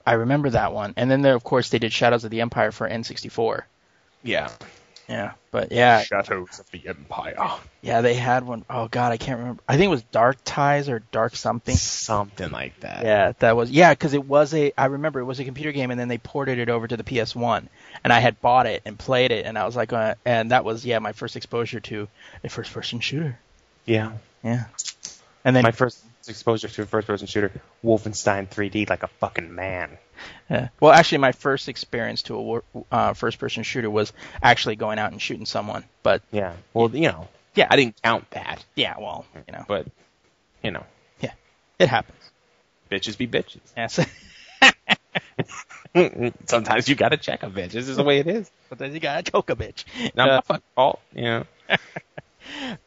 [0.05, 0.95] I remember that one.
[0.97, 3.63] And then there, of course, they did Shadows of the Empire for N64.
[4.25, 4.51] Yeah.
[5.09, 7.37] Yeah, but yeah, Shadows of the Empire.
[7.81, 8.65] yeah, they had one.
[8.69, 9.63] Oh God, I can't remember.
[9.69, 11.77] I think it was Dark Ties or Dark something.
[11.77, 13.05] Something like that.
[13.05, 14.73] Yeah, that was yeah, because it was a.
[14.77, 17.05] I remember it was a computer game, and then they ported it over to the
[17.05, 17.69] PS1,
[18.03, 20.65] and I had bought it and played it, and I was like, uh, and that
[20.65, 22.09] was yeah my first exposure to
[22.43, 23.39] a first-person shooter.
[23.85, 24.13] Yeah.
[24.45, 24.65] Yeah,
[25.45, 27.51] and then My first exposure to a first-person shooter,
[27.85, 29.99] Wolfenstein 3D, like a fucking man.
[30.51, 30.69] yeah.
[30.81, 35.21] well, actually, my first experience to a uh, first-person shooter was actually going out and
[35.21, 35.85] shooting someone.
[36.03, 36.55] But Yeah.
[36.75, 37.29] Well, you know.
[37.55, 37.69] Yeah.
[37.71, 39.87] I didn't count that, yeah, well, you know, but
[40.63, 40.85] you know,
[41.21, 41.33] yeah,
[41.79, 42.19] it happens.
[42.91, 43.61] bitches be bitches.
[43.75, 44.05] Yeah, so,
[46.47, 47.71] Sometimes you gotta check a bitch.
[47.71, 48.51] This is the way it is.
[48.69, 49.85] Sometimes you got to choke a bitch.
[50.15, 51.01] Not Uh, my fucking fault.
[51.15, 51.45] You know.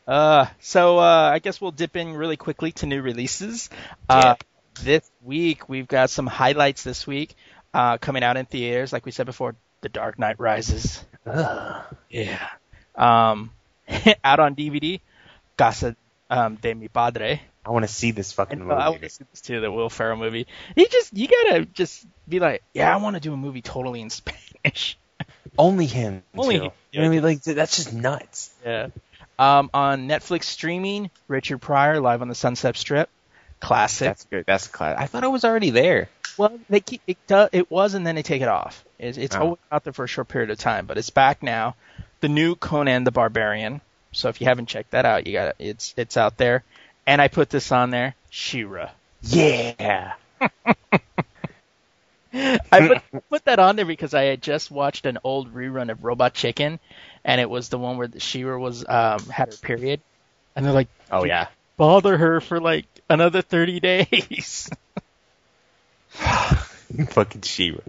[0.08, 3.70] Uh, so uh, I guess we'll dip in really quickly to new releases.
[4.08, 4.36] Uh,
[4.84, 6.84] this week we've got some highlights.
[6.84, 7.36] This week
[7.74, 11.04] uh, coming out in theaters, like we said before, The Dark Knight Rises.
[12.10, 12.48] Yeah.
[12.96, 13.52] Um,
[14.24, 15.00] out on DVD,
[15.58, 15.96] Casa
[16.30, 17.42] um, de mi Padre.
[17.66, 18.82] I want to see this fucking And, movie.
[18.82, 20.48] I want to see this too, the Will Ferrell movie.
[20.76, 24.02] You just you gotta just be like, yeah, I want to do a movie totally
[24.02, 24.98] in Spanish.
[25.58, 26.24] Only him.
[26.36, 26.64] Only too.
[26.66, 26.72] him.
[26.92, 27.24] You know I mean?
[27.24, 28.52] Like that's just nuts.
[28.66, 28.88] Yeah.
[29.38, 33.10] Um, on Netflix streaming, Richard Pryor live on the Sunset Strip,
[33.60, 34.08] classic.
[34.08, 34.46] That's good.
[34.46, 35.00] That's classic.
[35.02, 36.10] I thought it was already there.
[36.38, 37.18] Well, they keep it.
[37.28, 38.84] Do, it was, and then they take it off.
[38.98, 39.40] It's, it's Oh.
[39.42, 41.76] always out there for a short period of time, but it's back now.
[42.22, 43.82] The new Conan the Barbarian.
[44.12, 46.64] So if you haven't checked that out, you got it's it's out there.
[47.06, 48.92] And I put this on there, Shira.
[49.22, 50.14] Yeah.
[52.34, 56.04] I put, put that on there because I had just watched an old rerun of
[56.04, 56.80] Robot Chicken,
[57.26, 60.00] and it was the one where Shira was um had her period,
[60.56, 61.48] and they're like, Oh yeah.
[61.80, 64.70] Bother her for like another thirty days.
[66.12, 67.82] Fucking Shira.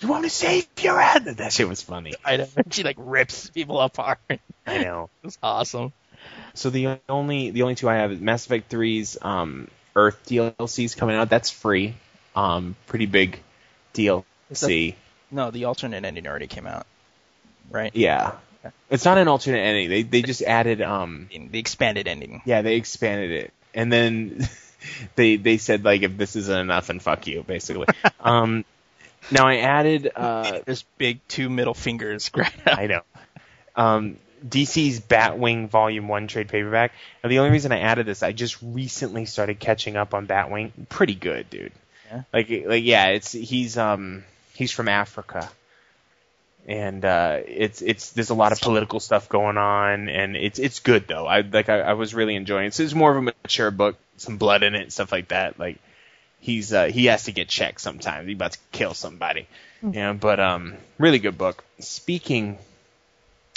[0.00, 1.24] You want to save your head?
[1.24, 2.12] That shit was funny.
[2.24, 2.48] I know.
[2.70, 4.18] She like rips people apart.
[4.28, 5.08] It I know.
[5.22, 5.92] was awesome.
[6.54, 10.94] So the only the only two I have is Mass Effect 3's um, Earth DLC's
[10.94, 11.30] coming out.
[11.30, 11.94] That's free.
[12.34, 13.40] Um, pretty big
[13.94, 14.96] DLC.
[15.30, 16.86] No, the alternate ending already came out,
[17.70, 17.94] right?
[17.94, 18.32] Yeah.
[18.90, 19.88] It's not an alternate ending.
[19.90, 22.42] They they just added um The expanded ending.
[22.44, 24.48] yeah they expanded it and then
[25.16, 27.86] they they said like if this isn't enough then fuck you basically.
[28.20, 28.64] um,
[29.30, 32.30] now I added uh There's big two middle fingers.
[32.34, 33.00] Right I know.
[33.76, 36.92] Um, DC's Batwing Volume One trade paperback.
[37.22, 40.70] Now the only reason I added this, I just recently started catching up on Batwing.
[40.90, 41.72] Pretty good, dude.
[42.10, 42.22] Yeah?
[42.32, 45.48] Like, like yeah, it's he's um he's from Africa,
[46.66, 50.80] and uh, it's it's there's a lot of political stuff going on, and it's it's
[50.80, 51.26] good though.
[51.26, 52.74] I like I, I was really enjoying it.
[52.74, 55.58] So it's more of a mature book, some blood in it, stuff like that.
[55.58, 55.78] Like
[56.40, 58.26] he's uh, he has to get checked sometimes.
[58.26, 59.46] He's about to kill somebody.
[59.82, 61.62] Yeah, but um, really good book.
[61.80, 62.58] Speaking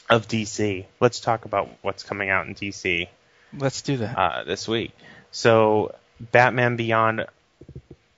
[0.09, 3.07] of DC, let's talk about what's coming out in DC
[3.57, 4.17] Let's do that.
[4.17, 4.91] uh, this week.
[5.31, 7.25] So, Batman Beyond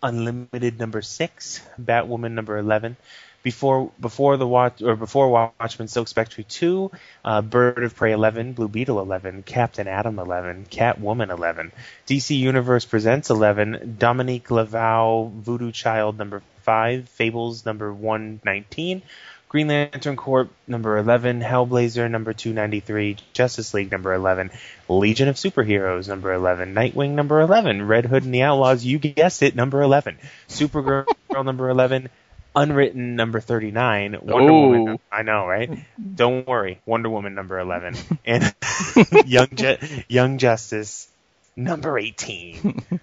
[0.02, 2.96] Unlimited number six, Batwoman number eleven.
[3.42, 6.92] Before before the watch or before Watchmen, Silk Spectre two,
[7.24, 11.72] uh, Bird of Prey eleven, Blue Beetle eleven, Captain Atom eleven, Catwoman eleven,
[12.08, 19.04] DC Universe Presents eleven, Dominique Laval Voodoo Child number five, Fables number one nineteen,
[19.50, 24.52] Green Lantern Corp number 11, Hellblazer number 293, Justice League number 11,
[24.88, 29.42] Legion of Superheroes number 11, Nightwing number 11, Red Hood and the Outlaws, you guessed
[29.42, 30.20] it, number 11,
[30.50, 31.08] Supergirl
[31.44, 32.10] number 11,
[32.56, 34.70] Unwritten number 39, Wonder Oh.
[34.70, 35.86] Woman, I know, right?
[36.16, 37.96] Don't worry, Wonder Woman number 11,
[38.26, 38.54] and
[39.26, 39.78] Young Ju-
[40.08, 41.08] Young Justice
[41.56, 42.82] number 18.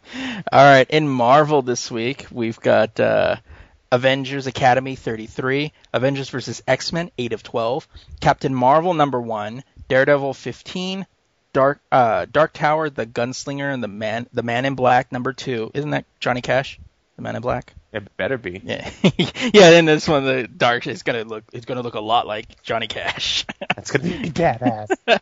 [0.53, 3.37] All right, in Marvel this week, we've got uh,
[3.93, 6.63] Avengers Academy 33, Avengers vs.
[6.67, 7.87] X Men 8 of 12,
[8.21, 11.07] Captain Marvel number 1, Daredevil 15,
[11.53, 15.71] Dark uh, Dark Tower, the Gunslinger, and the Man the Man in Black number 2.
[15.73, 16.79] Isn't that Johnny Cash?
[17.15, 17.73] The Man in Black?
[17.97, 18.61] It better be.
[18.63, 18.91] Yeah.
[19.17, 22.63] yeah, then this one the dark is gonna look it's gonna look a lot like
[22.63, 23.47] Johnny Cash.
[23.75, 24.89] That's gonna be badass.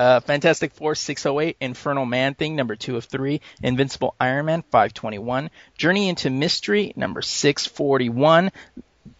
[0.00, 5.50] Uh, Fantastic Four 608, Infernal Man Thing number 2 of 3, Invincible Iron Man 521,
[5.78, 8.50] Journey into Mystery number 641,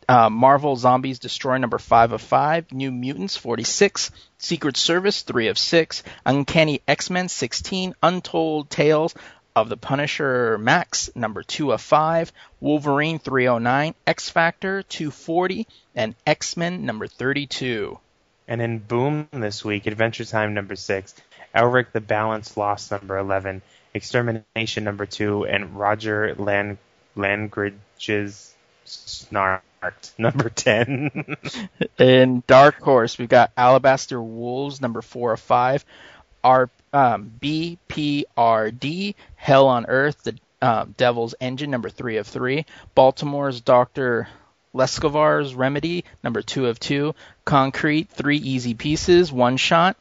[0.08, 5.58] uh, Marvel Zombies Destroy number 5 of 5, New Mutants 46, Secret Service 3 of
[5.58, 9.14] 6, Uncanny X-Men 16, Untold Tales
[9.54, 16.86] of the Punisher Max number 2 of 5, Wolverine 309, X Factor 240, and X-Men
[16.86, 17.98] number 32.
[18.48, 21.14] And in Boom this week, Adventure Time number six,
[21.54, 23.62] Elric the Balance Lost number eleven,
[23.94, 26.78] Extermination number two, and Roger Land
[27.14, 29.62] Langridge's Snarked
[30.18, 31.36] number ten.
[31.98, 35.84] In Dark Horse, we've got Alabaster Wolves, number four of five.
[36.42, 42.64] R um, BPRD, Hell on Earth, the um, Devil's Engine, number three of three.
[42.94, 44.28] Baltimore's Doctor
[44.72, 47.16] Leskovar's Remedy, number two of two.
[47.44, 49.96] Concrete, three easy pieces, one shot.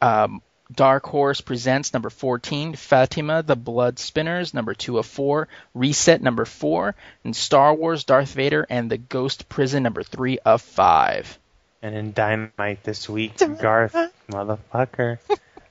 [0.00, 0.42] Um,
[0.72, 6.44] Dark Horse Presents number 14, Fatima the Blood Spinners number 2 of 4, Reset number
[6.44, 11.38] 4, and Star Wars Darth Vader and the Ghost Prison number 3 of 5.
[11.82, 13.96] and in Dynamite this week, Garth
[14.30, 15.18] motherfucker,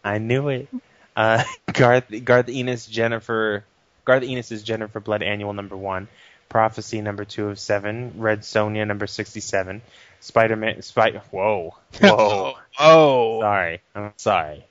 [0.04, 0.68] I knew it.
[1.16, 1.44] Uh,
[1.74, 3.64] Garth Garth Ennis Jennifer
[4.06, 6.08] Garth Ennis's Jennifer Blood Annual number one,
[6.50, 9.82] Prophecy number two of seven, Red Sonja number sixty seven,
[10.20, 14.66] Spider Man Spider Whoa whoa Oh, sorry I'm sorry.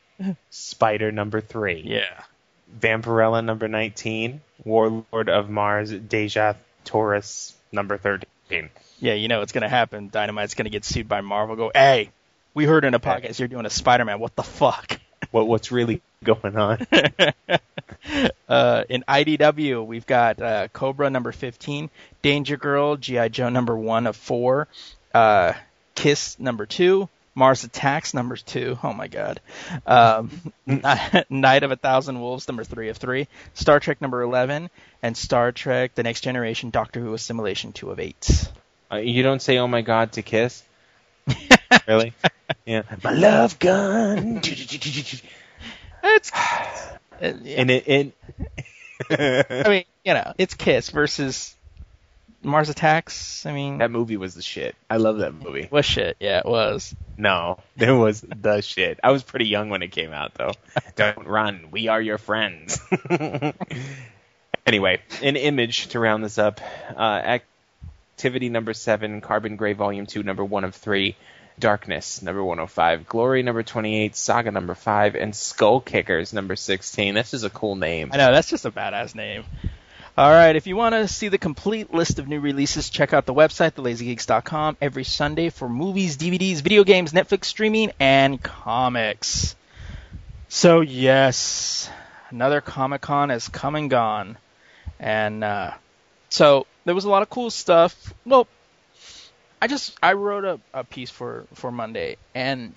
[0.50, 1.82] Spider number three.
[1.84, 2.22] yeah.
[2.80, 8.70] Vampirella number 19, Warlord of Mars, Dejah Thoris number 13.
[8.98, 10.08] Yeah, you know what's going to happen.
[10.08, 11.54] Dynamite's going to get sued by Marvel.
[11.56, 12.10] Go, hey,
[12.54, 14.20] we heard in a podcast you're doing a Spider Man.
[14.20, 14.98] What the fuck?
[15.32, 16.86] What what's really going on?
[18.48, 21.90] uh, in IDW, we've got uh, Cobra number 15,
[22.22, 23.28] Danger Girl, G.I.
[23.28, 24.68] Joe number 1 of 4,
[25.14, 25.54] uh,
[25.96, 28.78] Kiss number 2, Mars Attacks number two.
[28.82, 29.40] Oh my god.
[29.86, 30.30] Um,
[31.30, 33.28] Night of a Thousand Wolves number three of three.
[33.54, 34.68] Star Trek number eleven,
[35.02, 38.50] and Star Trek: The Next Generation Doctor Who Assimilation two of eight.
[38.90, 40.62] Uh, you don't say "Oh my God" to Kiss.
[41.86, 42.12] really?
[42.66, 42.82] Yeah.
[43.02, 44.40] My love gun.
[46.04, 46.32] It's.
[47.20, 47.88] and it.
[47.88, 48.14] it
[49.10, 51.56] I mean, you know, it's Kiss versus
[52.42, 53.46] Mars Attacks.
[53.46, 54.74] I mean, that movie was the shit.
[54.90, 55.68] I love that movie.
[55.70, 56.16] was shit.
[56.20, 56.94] Yeah, it was.
[57.16, 59.00] No, it was the shit.
[59.02, 60.52] I was pretty young when it came out, though.
[60.96, 61.68] Don't run.
[61.70, 62.80] We are your friends.
[64.66, 66.60] anyway, an image to round this up.
[66.96, 67.38] Uh,
[68.18, 71.16] activity number seven, Carbon Grey Volume Two, number one of three.
[71.62, 73.06] Darkness, number 105.
[73.06, 74.16] Glory, number 28.
[74.16, 75.14] Saga, number 5.
[75.14, 77.14] And Skull Kickers, number 16.
[77.14, 78.10] This is a cool name.
[78.12, 79.44] I know that's just a badass name.
[80.18, 83.26] All right, if you want to see the complete list of new releases, check out
[83.26, 89.54] the website, thelazygeeks.com, every Sunday for movies, DVDs, video games, Netflix streaming, and comics.
[90.48, 91.88] So yes,
[92.30, 94.36] another Comic Con has come and gone,
[94.98, 95.74] and uh,
[96.28, 98.12] so there was a lot of cool stuff.
[98.26, 98.48] Well,
[99.62, 102.74] I just I wrote a, a piece for for Monday, and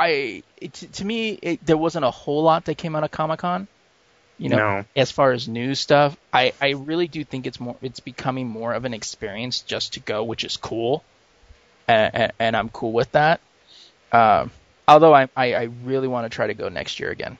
[0.00, 3.40] I it, to me it, there wasn't a whole lot that came out of Comic
[3.40, 3.68] Con.
[4.38, 4.84] You know, No.
[4.96, 8.72] as far as news stuff, I I really do think it's more it's becoming more
[8.74, 11.02] of an experience just to go, which is cool,
[11.88, 13.40] and, and I'm cool with that.
[14.12, 14.50] Um,
[14.88, 17.38] although I, I I really want to try to go next year again.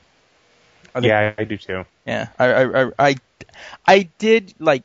[0.94, 1.84] I think- Yeah, I do too.
[2.06, 3.16] yeah, I, I, I, I,
[3.86, 4.82] I did like.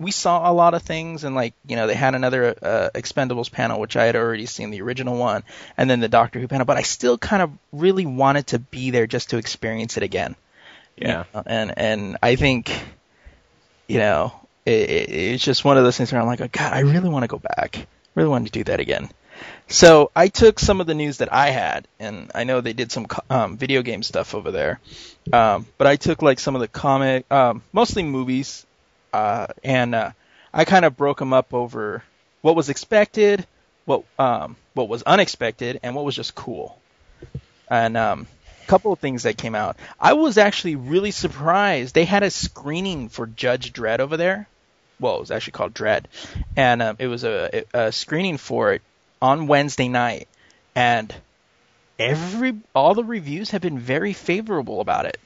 [0.00, 3.50] We saw a lot of things, and like you know, they had another uh, Expendables
[3.50, 5.42] panel, which I had already seen the original one,
[5.76, 6.64] and then the Doctor Who panel.
[6.66, 10.36] But I still kind of really wanted to be there just to experience it again.
[10.96, 11.24] you Yeah.
[11.34, 12.70] know, and and I think,
[13.86, 14.32] you know,
[14.66, 17.08] it, it, it's just one of those things where I'm like, oh, God, I really
[17.08, 17.86] want to go back.
[18.14, 19.10] Really want to do that again.
[19.68, 22.90] So I took some of the news that I had, and I know they did
[22.90, 24.80] some um, video game stuff over there,
[25.32, 28.66] um, but I took like some of the comic, um, mostly movies,
[29.12, 30.10] uh, and uh,
[30.52, 32.02] I kind of broke them up over
[32.40, 33.46] what was expected,
[33.84, 36.78] what um, what was unexpected, and what was just cool.
[37.70, 38.26] And um,
[38.64, 39.76] a couple of things that came out.
[40.00, 41.94] I was actually really surprised.
[41.94, 44.48] They had a screening for Judge Dredd over there.
[45.00, 46.06] Well, it was actually called Dredd,
[46.56, 48.82] and um, it was a, a screening for it
[49.22, 50.28] on Wednesday night,
[50.74, 51.14] and
[51.98, 55.18] every all the reviews have been very favorable about it.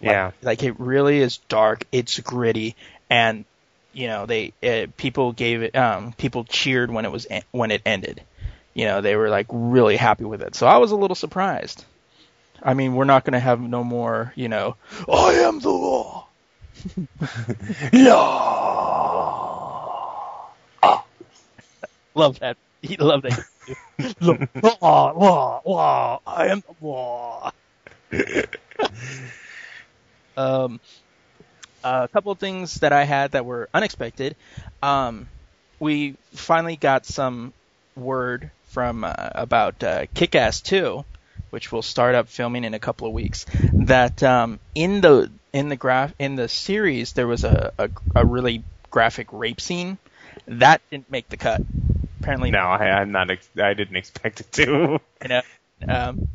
[0.00, 0.32] Yeah.
[0.42, 1.84] Like it really is dark.
[1.92, 2.76] It's gritty,
[3.10, 3.44] and
[3.92, 5.74] you know they uh, people gave it.
[5.76, 8.22] Um, people cheered when it was en- when it ended.
[8.74, 10.54] You know they were like really happy with it.
[10.54, 11.84] So I was a little surprised.
[12.62, 14.32] I mean, we're not going to have no more.
[14.36, 14.76] You know,
[15.08, 16.26] I am the law.
[22.14, 22.56] Love that.
[22.82, 23.44] He love that.
[24.80, 26.20] law, law, law.
[26.26, 27.50] I am the law.
[30.38, 30.80] um,
[31.84, 34.36] a couple of things that I had that were unexpected.
[34.82, 35.28] Um,
[35.80, 37.52] we finally got some
[37.96, 41.04] word from uh, about uh, Kick-Ass 2,
[41.50, 43.46] which will start up filming in a couple of weeks.
[43.72, 48.24] That um, in the in the graph in the series there was a, a a
[48.26, 49.96] really graphic rape scene
[50.46, 51.62] that didn't make the cut.
[52.20, 53.30] Apparently, No, I, I'm not.
[53.30, 55.00] Ex- I didn't expect it to.
[55.22, 55.42] you know.
[55.86, 56.28] Um,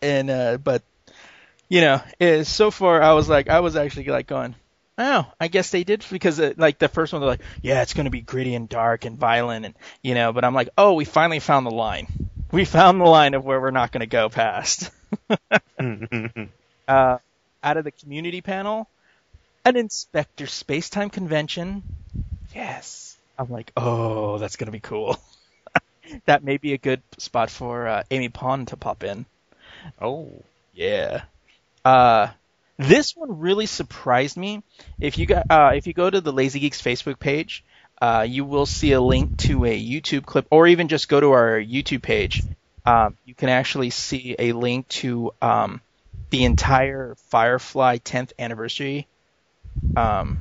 [0.00, 0.82] and uh, but
[1.68, 4.54] you know, is so far I was like, I was actually like going,
[4.98, 7.94] oh, I guess they did because uh, like the first one they're like, yeah, it's
[7.94, 10.94] going to be gritty and dark and violent and you know, but I'm like, oh,
[10.94, 12.06] we finally found the line.
[12.52, 14.90] We found the line of where we're not going to go past.
[16.88, 17.18] uh,
[17.64, 18.88] out of the community panel,
[19.64, 21.82] an Inspector Spacetime Convention.
[22.54, 23.16] yes.
[23.36, 25.18] I'm like, oh, that's gonna be cool.
[26.26, 29.26] that may be a good spot for uh, Amy Pond to pop in.
[30.00, 30.30] Oh.
[30.72, 31.22] Yeah.
[31.84, 32.28] Uh,
[32.78, 34.62] this one really surprised me.
[34.98, 37.64] If you got, uh, if you go to the Lazy Geeks Facebook page,
[38.00, 41.32] uh, you will see a link to a YouTube clip, or even just go to
[41.32, 42.42] our YouTube page.
[42.84, 45.80] Um, you can actually see a link to um,
[46.30, 49.06] the entire Firefly 10th anniversary
[49.96, 50.40] um,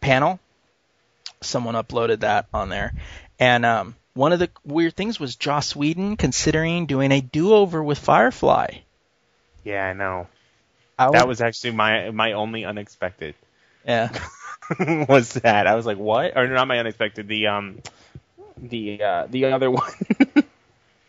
[0.00, 0.38] panel.
[1.40, 2.94] Someone uploaded that on there,
[3.38, 7.98] and um, one of the weird things was Joss Whedon considering doing a do-over with
[7.98, 8.78] Firefly.
[9.62, 10.26] Yeah, I know.
[10.98, 13.34] I That was actually my my only unexpected
[13.88, 14.10] yeah.
[15.08, 15.66] was that.
[15.66, 16.36] I was like, what?
[16.36, 17.26] Or not my unexpected.
[17.26, 17.82] The um,
[18.58, 19.92] the uh, the other one.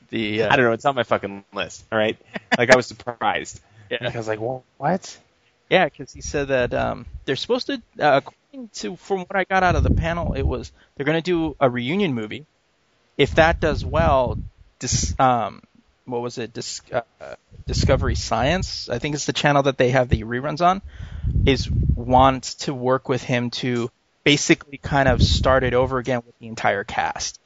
[0.10, 0.72] The uh, I don't know.
[0.72, 1.84] It's on my fucking list.
[1.92, 2.18] All right.
[2.58, 3.62] Like I was surprised.
[3.92, 4.12] Yeah.
[4.14, 5.18] I was like, well, what?
[5.68, 9.46] Yeah, because he said that um, they're supposed to, uh, according to from what I
[9.46, 12.46] got out of the panel, it was they're going to do a reunion movie,
[13.18, 14.38] if that does well,
[14.78, 15.64] dis, um,
[16.12, 16.54] what was it?
[16.54, 17.02] Dis, uh,
[17.68, 20.82] Discovery Science, I think it's the channel that they have the reruns on,
[21.46, 23.92] is wants to work with him to
[24.24, 27.40] basically kind of start it over again with the entire cast,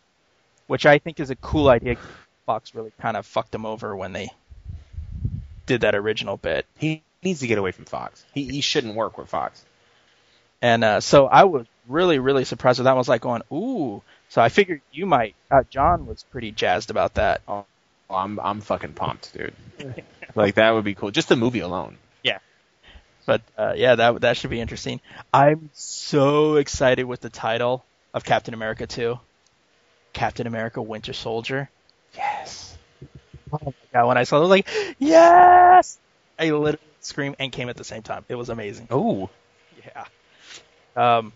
[0.68, 1.98] which I think is a cool idea.
[2.46, 4.30] Fox really kind of fucked him over when they
[5.66, 6.66] did that original bit.
[6.78, 8.26] He needs to get away from Fox.
[8.34, 9.64] He he shouldn't work with Fox.
[10.62, 12.92] And uh, so I was really, really surprised with that.
[12.92, 14.02] I was like going, ooh.
[14.30, 15.36] So I figured you might.
[15.52, 17.42] Uh, John was pretty jazzed about that.
[18.10, 19.54] Oh, I'm I'm fucking pumped, dude.
[20.36, 21.12] like that would be cool.
[21.12, 21.98] Just the movie alone.
[22.24, 22.40] Yeah.
[23.26, 25.02] But uh, yeah, that that should be interesting.
[25.34, 29.20] I'm so excited with the title of Captain America 2.
[30.14, 31.70] Captain America Winter Soldier.
[32.16, 32.78] Yes.
[33.52, 36.00] Oh my god, when I saw it, I was like, yes!
[36.40, 38.26] I literally screamed and came at the same time.
[38.28, 38.88] It was amazing.
[38.90, 39.30] Oh.
[39.86, 40.06] Yeah.
[40.96, 41.34] Um,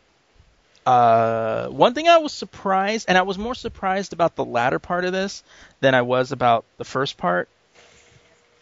[0.87, 5.03] uh, one thing I was surprised, and I was more surprised about the latter part
[5.03, 5.43] of this
[5.81, 7.49] than I was about the first part.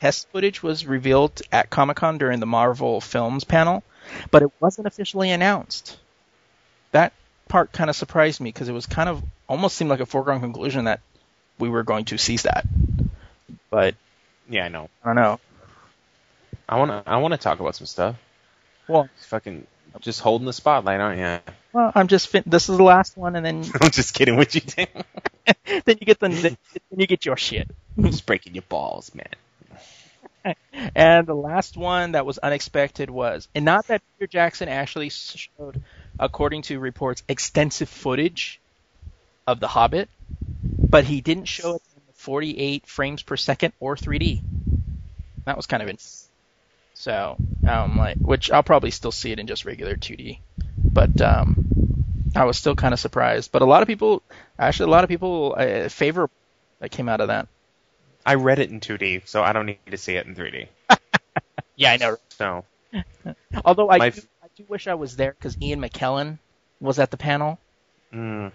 [0.01, 3.83] Test footage was revealed at Comic Con during the Marvel Films panel,
[4.31, 5.99] but it wasn't officially announced.
[6.93, 7.13] That
[7.47, 10.39] part kind of surprised me because it was kind of almost seemed like a foregone
[10.39, 11.01] conclusion that
[11.59, 12.65] we were going to see that.
[13.69, 13.93] But
[14.49, 14.89] Yeah, I know.
[15.03, 15.39] I don't know.
[16.67, 18.15] I wanna I wanna talk about some stuff.
[18.87, 19.67] Well, Fucking
[20.01, 21.53] just holding the spotlight, aren't you?
[21.73, 24.55] well, I'm just fin- this is the last one, and then I'm just kidding with
[24.55, 24.87] you, Tim.
[25.85, 26.57] then you get the then
[26.97, 27.69] you get your shit.
[27.97, 30.55] I'm just breaking your balls, man.
[30.95, 35.81] And the last one that was unexpected was, and not that Peter Jackson actually showed,
[36.19, 38.61] according to reports, extensive footage
[39.47, 40.07] of The Hobbit,
[40.61, 44.43] but he didn't show it in 48 frames per second or 3D.
[45.45, 46.24] That was kind of interesting.
[46.95, 50.41] So, um, like, which I'll probably still see it in just regular 2D,
[50.95, 51.59] but um,
[52.35, 53.51] I was still kind of surprised.
[53.51, 54.23] But a lot of people,
[54.59, 56.29] actually, a lot of people uh, favor
[56.81, 57.49] that came out of that.
[58.25, 60.67] I read it in 2D, so I don't need to see it in 3D.
[61.75, 62.17] Yeah, I know.
[62.29, 62.65] So
[63.65, 66.39] Although I My do, I do wish I was there because Ian McKellen
[66.79, 67.59] was at the panel.
[68.13, 68.51] mm,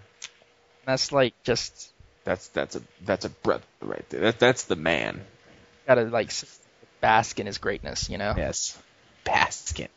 [0.85, 4.21] That's like just that's that's a that's a breath right there.
[4.21, 5.21] That, that's the man.
[5.87, 6.31] gotta like
[7.01, 8.33] bask in his greatness, you know.
[8.37, 8.77] Yes.
[9.25, 9.89] Baskin.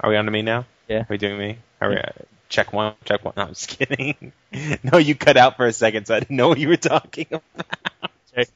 [0.00, 0.66] Are we on to me now?
[0.88, 1.00] Yeah.
[1.00, 1.58] Are we doing me?
[1.80, 2.10] Are we, uh,
[2.48, 3.34] check one, check one.
[3.36, 4.32] No, I'm just kidding.
[4.82, 7.26] no, you cut out for a second, so I didn't know what you were talking
[7.30, 8.10] about.
[8.34, 8.48] Check,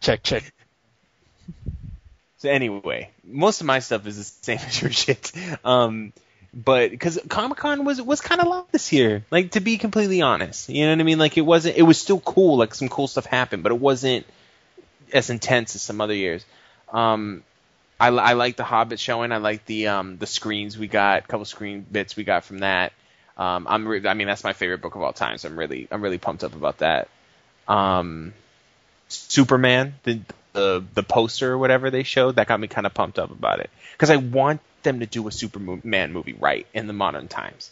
[0.00, 0.52] check, check.
[2.38, 5.32] So anyway, most of my stuff is the same as your shit.
[5.64, 6.12] Um,
[6.52, 10.22] but because Comic Con was was kind of loud this year, like to be completely
[10.22, 11.18] honest, you know what I mean?
[11.18, 11.76] Like it wasn't.
[11.76, 12.56] It was still cool.
[12.56, 14.26] Like some cool stuff happened, but it wasn't
[15.12, 16.44] as intense as some other years.
[16.92, 17.42] Um,
[18.00, 19.32] I, I like the Hobbit showing.
[19.32, 22.60] I like the um the screens we got, a couple screen bits we got from
[22.60, 22.92] that.
[23.36, 25.86] Um, I'm re- I mean that's my favorite book of all time, so I'm really
[25.90, 27.08] I'm really pumped up about that.
[27.66, 28.32] Um,
[29.08, 30.20] Superman, the
[30.54, 33.60] the the poster or whatever they showed, that got me kind of pumped up about
[33.60, 37.70] it because I want them to do a Superman movie right in the modern times.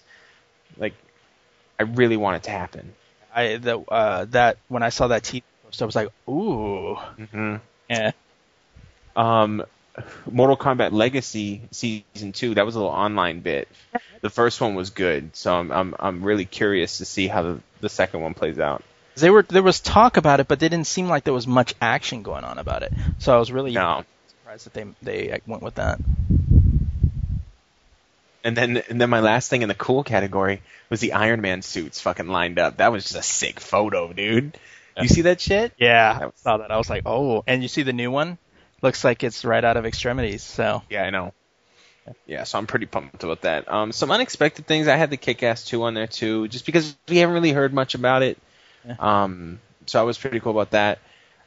[0.77, 0.95] Like,
[1.81, 2.93] I really want it to happen.
[3.35, 7.57] I the uh that when I saw that TV post, I was like, ooh, hmm
[7.89, 8.13] yeah.
[9.15, 9.65] Um,
[10.31, 13.69] Mortal Kombat Legacy season two, that was a little online bit.
[14.21, 17.61] The first one was good, so I'm I'm I'm really curious to see how the
[17.81, 18.83] the second one plays out.
[19.17, 21.75] They were there was talk about it, but they didn't seem like there was much
[21.81, 22.93] action going on about it.
[23.19, 24.05] So I was really No.
[24.29, 25.99] surprised that they they went with that.
[28.47, 31.63] And then and then my last thing in the cool category was the Iron Man
[31.63, 32.77] suits fucking lined up.
[32.77, 34.57] That was just a sick photo, dude.
[34.97, 35.73] You see that shit?
[35.79, 36.71] Yeah, I saw that.
[36.71, 38.39] I was like, oh, and you see the new one?
[38.83, 40.45] Looks like it's right out of Extremis.
[40.45, 41.33] So Yeah, I know.
[42.25, 43.69] Yeah, so I'm pretty pumped about that.
[43.69, 44.87] Um, some unexpected things.
[44.87, 47.97] I had the Kick-Ass 2 on there too, just because we haven't really heard much
[47.97, 48.39] about it.
[49.01, 51.01] Um, so I was pretty cool about that.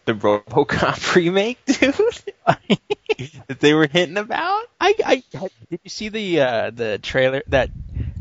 [0.10, 1.94] The RoboCop remake, dude,
[3.46, 4.64] that they were hitting about.
[4.82, 5.24] I, I
[5.70, 7.70] did you see the uh, the trailer that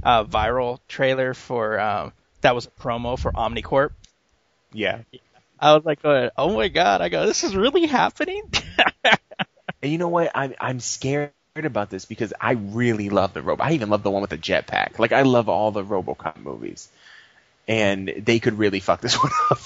[0.03, 2.13] uh, viral trailer for um,
[2.43, 3.93] that was a promo for Omnicorp?
[4.71, 4.99] Yeah.
[5.59, 7.01] I was like, oh my god!
[7.01, 8.43] I go, this is really happening.
[9.81, 10.31] And you know what?
[10.35, 13.63] I'm I'm scared about this because I really love the Robo.
[13.63, 14.99] I even love the one with the jetpack.
[14.99, 16.89] Like I love all the RoboCop movies,
[17.67, 19.61] and they could really fuck this one up.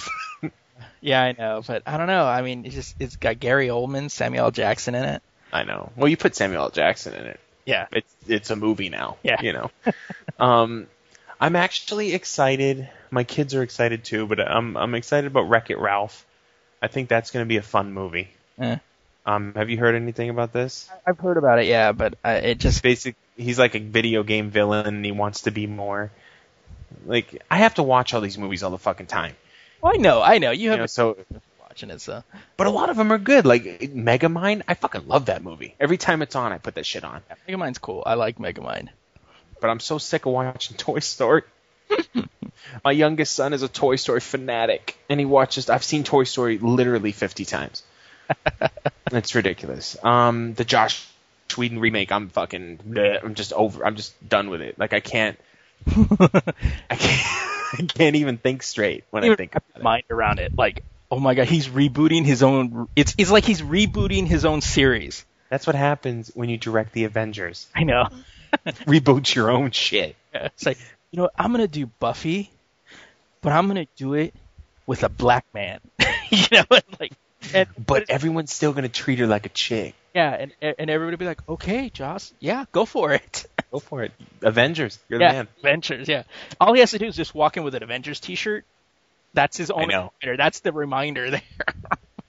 [1.03, 2.25] Yeah, I know, but I don't know.
[2.25, 4.51] I mean, it's just it's got Gary Oldman, Samuel L.
[4.51, 5.23] Jackson in it.
[5.53, 5.93] I know.
[5.97, 6.71] Well, you put Samuel L.
[6.71, 7.41] Jackson in it.
[7.67, 9.19] Yeah, it's it's a movie now.
[9.23, 9.43] Yeah.
[9.43, 9.71] You know.
[10.39, 10.87] um
[11.41, 12.89] I'm actually excited.
[13.11, 16.25] My kids are excited too, but I'm I'm excited about Wreck It Ralph.
[16.81, 18.29] I think that's going to be a fun movie.
[18.59, 18.77] Eh.
[19.25, 20.91] Um, have you heard anything about this?
[21.07, 24.51] I've heard about it, yeah, but uh, it just Basic, he's like a video game
[24.51, 26.11] villain, and he wants to be more.
[27.07, 29.37] Like, I have to watch all these movies all the fucking time.
[29.83, 30.51] Well, I know, I know.
[30.53, 31.19] You You have know, so,
[31.61, 32.23] watching it, so
[32.57, 33.45] but a lot of them are good.
[33.45, 35.75] Like Megamind, I fucking love that movie.
[35.81, 37.21] Every time it's on, I put that shit on.
[37.49, 38.03] Megamind's cool.
[38.07, 38.89] I like Megamind.
[39.61, 41.43] But I'm so sick of watching Toy Story.
[42.85, 45.69] My youngest son is a Toy Story fanatic, and he watches.
[45.69, 47.83] I've seen Toy Story literally 50 times.
[49.13, 49.97] it's ridiculous.
[50.03, 51.07] Um, the Joss
[51.57, 52.79] Whedon remake, I'm fucking.
[52.79, 53.85] bleh, I'm just over.
[53.85, 54.79] I'm just done with it.
[54.79, 55.39] Like I can't.
[55.87, 57.52] I can't.
[57.79, 60.53] I can't even think straight when I think about mind around it.
[60.57, 62.89] Like, oh my god, he's rebooting his own.
[62.97, 65.25] It's it's like he's rebooting his own series.
[65.49, 67.67] That's what happens when you direct the Avengers.
[67.75, 68.09] I know.
[68.67, 70.17] Reboot your own shit.
[70.35, 70.79] It's like,
[71.11, 72.51] you know, I'm gonna do Buffy,
[73.41, 74.35] but I'm gonna do it
[74.87, 75.81] with a black man.
[76.31, 77.13] you know, and like,
[77.55, 79.95] and, But everyone's still gonna treat her like a chick.
[80.15, 80.31] yeah,
[80.63, 83.47] and and everybody be like, okay, Joss, yeah, go for it.
[83.73, 84.13] Go for it.
[84.43, 85.49] Avengers, you're the yeah, man.
[85.61, 86.25] Avengers, yeah.
[86.61, 88.65] All he has to do is just walk in with an Avengers T-shirt.
[89.35, 90.37] That's his only reminder.
[90.37, 91.43] That's the reminder there.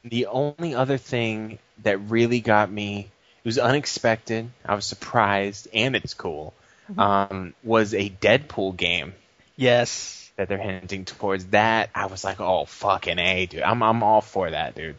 [0.06, 3.00] The only other thing that really got me,
[3.44, 6.54] it was unexpected, I was surprised, and it's cool,
[6.98, 9.14] um, was a Deadpool game
[9.56, 10.23] yes.
[10.36, 11.46] That they're hinting towards.
[11.48, 14.96] That I was like, oh fucking a, dude, I'm I'm all for that, dude.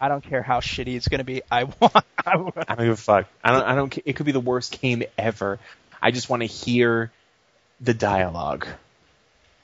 [0.00, 1.42] I don't care how shitty it's gonna be.
[1.50, 2.04] I want.
[2.24, 3.26] I want I don't give a fuck.
[3.42, 3.98] I don't I don't.
[4.04, 5.58] It could be the worst game ever.
[6.00, 7.12] I just want to hear
[7.80, 8.66] the dialogue.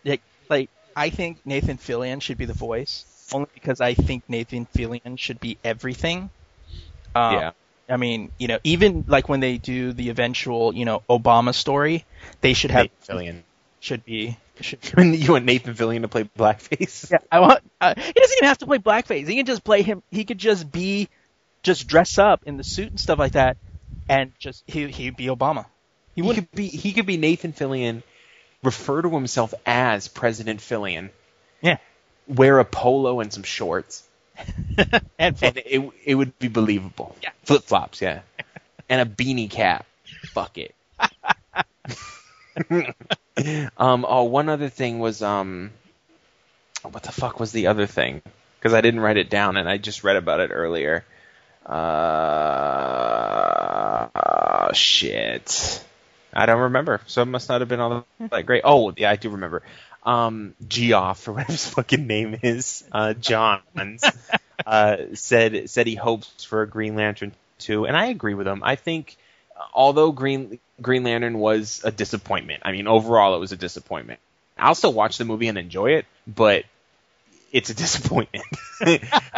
[0.05, 4.67] like, like I think Nathan Fillion should be the voice, only because I think Nathan
[4.75, 6.31] Fillion should be everything.
[7.15, 7.51] Um, yeah,
[7.89, 12.05] I mean, you know, even like when they do the eventual, you know, Obama story,
[12.41, 13.43] they should have Nathan Fillion.
[13.81, 14.37] should be.
[14.99, 17.11] you want Nathan Fillion to play blackface?
[17.11, 17.61] Yeah, I want.
[17.81, 19.27] Uh, he doesn't even have to play blackface.
[19.29, 20.03] He can just play him.
[20.11, 21.09] He could just be,
[21.63, 23.57] just dress up in the suit and stuff like that,
[24.09, 25.67] and just he he'd be Obama.
[26.15, 28.03] He He could be he could be Nathan Fillion,
[28.63, 31.11] refer to himself as President Fillion,
[31.63, 31.79] Yeah.
[32.27, 34.07] wear a polo and some shorts,
[35.19, 37.17] and and it it would be believable.
[37.23, 37.31] Yeah.
[37.45, 38.21] Flip flops, yeah,
[38.89, 39.87] and a beanie cap.
[40.33, 40.75] Fuck it.
[43.77, 44.07] um.
[44.09, 45.71] Oh, one other thing was um.
[46.83, 48.23] What the fuck was the other thing?
[48.59, 51.05] Because I didn't write it down, and I just read about it earlier.
[51.67, 51.79] Uh,
[54.15, 55.85] oh, shit.
[56.33, 58.63] I don't remember, so it must not have been all that great.
[58.65, 59.63] Oh, yeah, I do remember.
[60.05, 64.05] Um, Geoff, or whatever his fucking name is, uh, Johns,
[64.67, 68.63] uh, said said he hopes for a Green Lantern two, and I agree with him.
[68.63, 69.17] I think,
[69.73, 74.21] although Green Green Lantern was a disappointment, I mean overall it was a disappointment.
[74.57, 76.65] I'll still watch the movie and enjoy it, but
[77.53, 78.45] it's a disappointment.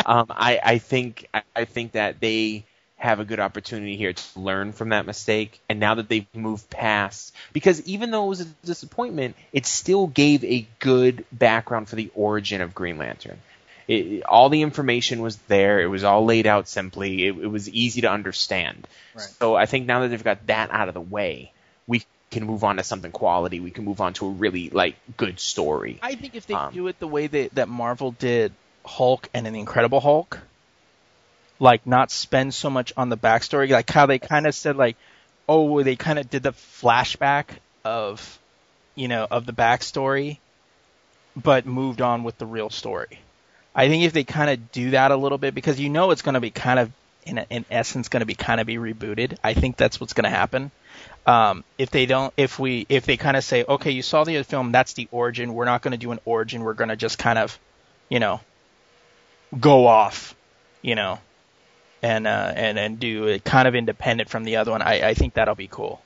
[0.07, 2.65] um, I, I think I, I think that they
[3.01, 5.59] have a good opportunity here to learn from that mistake.
[5.71, 10.07] And now that they've moved past, because even though it was a disappointment, it still
[10.07, 13.39] gave a good background for the origin of Green Lantern.
[13.89, 15.81] It, all the information was there.
[15.81, 17.27] It was all laid out simply.
[17.27, 18.87] It, it was easy to understand.
[19.15, 19.25] Right.
[19.25, 21.53] So I think now that they've got that out of the way,
[21.87, 23.59] we can move on to something quality.
[23.61, 25.99] We can move on to a really like good story.
[26.03, 28.53] I think if they Um, do it the way that, that Marvel did
[28.85, 30.39] Hulk and an Incredible Hulk,
[31.59, 34.97] like not spend so much on the backstory, like how they kind of said like,
[35.49, 37.47] oh, they kind of did the flashback
[37.85, 38.39] of,
[38.95, 40.39] you know, of the backstory,
[41.37, 43.19] but moved on with the real story.
[43.75, 46.23] I think if they kind of do that a little bit, because you know it's
[46.23, 46.91] going to be kind of,
[47.25, 49.37] in, in essence, going to be kind of be rebooted.
[49.45, 50.71] I think that's what's going to happen.
[51.27, 54.37] Um, if they don't, if we, if they kind of say, okay, you saw the
[54.37, 55.55] other film, that's the origin.
[55.55, 56.63] We're not going to do an origin.
[56.63, 57.59] We're going to just kind of,
[58.09, 58.41] you know,
[59.59, 60.35] go off,
[60.83, 61.19] you know,
[62.03, 64.83] and uh, and and do it kind of independent from the other one.
[64.83, 66.01] I, I think that'll be cool.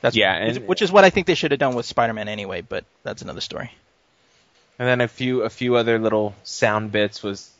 [0.00, 2.28] That's Yeah, which, and- which is what I think they should have done with Spider-Man
[2.28, 2.62] anyway.
[2.62, 3.72] But that's another story.
[4.80, 7.50] And then a few a few other little sound bits was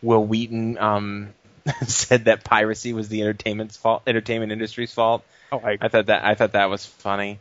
[0.00, 1.34] Wil Wheaton um,
[1.86, 5.22] said that piracy was the entertainment's fault, entertainment industry's fault.
[5.52, 7.40] Oh, I, I thought that I thought that was funny.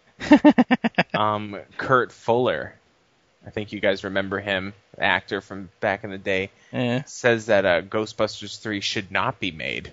[1.13, 2.73] um, Kurt Fuller,
[3.45, 7.03] I think you guys remember him, actor from back in the day, eh.
[7.05, 9.89] says that uh, Ghostbusters three should not be made.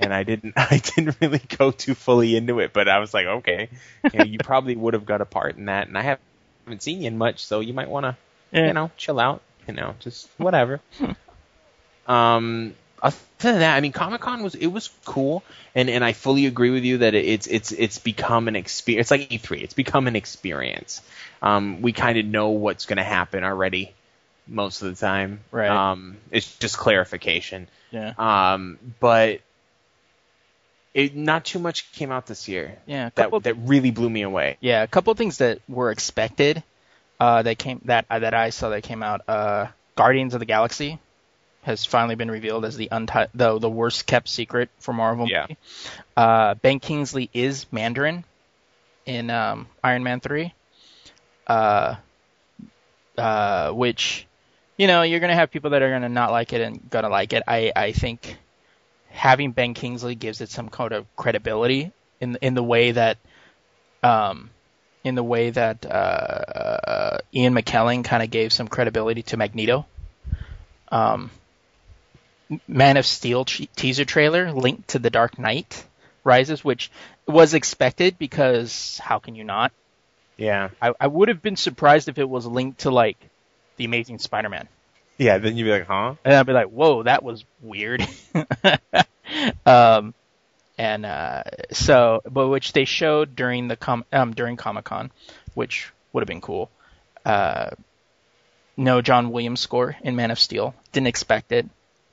[0.00, 3.26] And I didn't I didn't really go too fully into it, but I was like,
[3.26, 3.68] okay,
[4.12, 7.02] you, know, you probably would have got a part in that, and I haven't seen
[7.02, 8.16] you in much, so you might want to
[8.52, 10.80] You know, chill out, you know, just whatever.
[12.06, 15.42] um, other than that, I mean, Comic Con was it was cool,
[15.74, 19.10] and and I fully agree with you that it's it's it's become an experience.
[19.10, 19.62] It's like E3.
[19.62, 21.00] It's become an experience.
[21.40, 23.92] Um, we kind of know what's going to happen already.
[24.46, 25.40] most of the time.
[25.50, 25.68] Right.
[25.70, 27.68] Um, it's just clarification.
[27.90, 28.12] Yeah.
[28.18, 29.40] Um, but
[30.94, 32.78] it not too much came out this year.
[32.86, 33.06] Yeah.
[33.06, 34.58] a That couple- that really blew me away.
[34.60, 36.62] Yeah, a couple things that were expected.
[37.22, 39.20] Uh, that came that uh, that I saw that came out.
[39.28, 40.98] Uh, Guardians of the Galaxy
[41.62, 45.28] has finally been revealed as the unti- the the worst kept secret for Marvel.
[45.28, 45.42] Yeah.
[45.42, 45.56] movie.
[46.16, 48.24] Uh, ben Kingsley is Mandarin
[49.06, 50.52] in um, Iron Man three.
[51.46, 51.94] Uh,
[53.16, 54.26] uh, which,
[54.76, 57.32] you know, you're gonna have people that are gonna not like it and gonna like
[57.32, 57.44] it.
[57.46, 58.36] I I think
[59.10, 63.18] having Ben Kingsley gives it some kind of credibility in in the way that
[64.02, 64.50] um,
[65.04, 69.86] in the way that uh, uh, Ian McKellen kind of gave some credibility to Magneto.
[70.90, 71.30] Um,
[72.68, 75.84] Man of Steel che- teaser trailer linked to The Dark Knight
[76.24, 76.90] Rises, which
[77.26, 79.72] was expected because how can you not?
[80.36, 80.70] Yeah.
[80.80, 83.16] I, I would have been surprised if it was linked to like
[83.76, 84.68] The Amazing Spider-Man.
[85.18, 85.38] Yeah.
[85.38, 86.14] Then you'd be like, huh?
[86.24, 88.06] And I'd be like, whoa, that was weird.
[89.66, 90.14] um,
[90.82, 95.12] and uh, so, but which they showed during the com- um, during Comic Con,
[95.54, 96.72] which would have been cool.
[97.24, 97.70] Uh,
[98.76, 100.74] no John Williams score in Man of Steel.
[100.90, 101.68] Didn't expect it.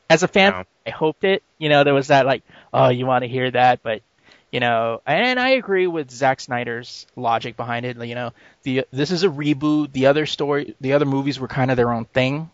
[0.07, 0.63] As a fan, No.
[0.86, 1.41] I hoped it.
[1.57, 4.03] You know, there was that like, oh, you want to hear that, but
[4.51, 7.97] you know, and I agree with Zack Snyder's logic behind it.
[7.97, 9.93] You know, the this is a reboot.
[9.93, 12.51] The other story, the other movies were kind of their own thing.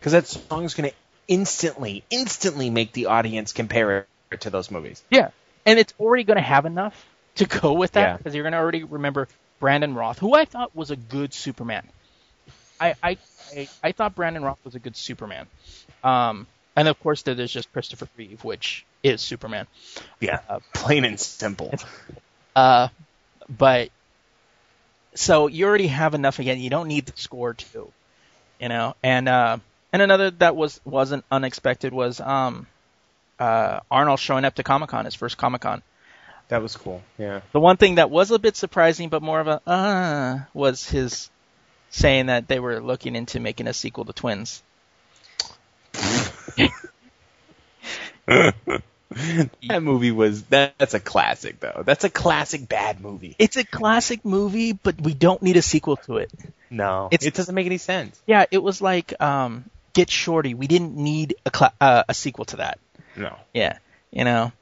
[0.00, 0.90] Because that song's gonna
[1.28, 5.04] instantly, instantly make the audience compare it to those movies.
[5.08, 5.30] Yeah,
[5.66, 7.06] and it's already going to have enough
[7.36, 8.16] to go with that Yeah.
[8.16, 9.28] because you're going to already remember
[9.60, 11.86] Brandon Routh, who I thought was a good Superman.
[12.80, 13.16] I I
[13.56, 15.46] I, I thought Brandon Routh was a good Superman.
[16.02, 19.66] Um, and of course there's just Christopher Reeve, which is Superman.
[20.20, 20.40] Yeah.
[20.48, 21.72] uh, Plain and simple.
[22.56, 22.88] Uh,
[23.48, 23.90] but
[25.14, 26.58] so you already have enough again.
[26.60, 27.92] You don't need the score too,
[28.60, 28.94] you know.
[29.02, 29.58] And uh,
[29.92, 32.66] and another that was wasn't unexpected was um,
[33.38, 35.82] uh, Arnold showing up to Comic Con, his first Comic Con.
[36.48, 37.02] That was cool.
[37.18, 37.40] Yeah.
[37.52, 41.30] The one thing that was a bit surprising, but more of a uh, was his
[41.90, 44.62] saying that they were looking into making a sequel to Twins.
[49.68, 51.82] That movie was that, that's a classic though.
[51.84, 53.36] That's a classic bad movie.
[53.38, 56.32] It's a classic movie, but we don't need a sequel to it.
[56.70, 58.18] No, It's- it doesn't make any sense.
[58.26, 60.54] Yeah, it was like um, Get Shorty.
[60.54, 62.78] We didn't need a cla- uh, a sequel to that.
[63.16, 63.36] No.
[63.52, 63.78] Yeah,
[64.10, 64.52] you know.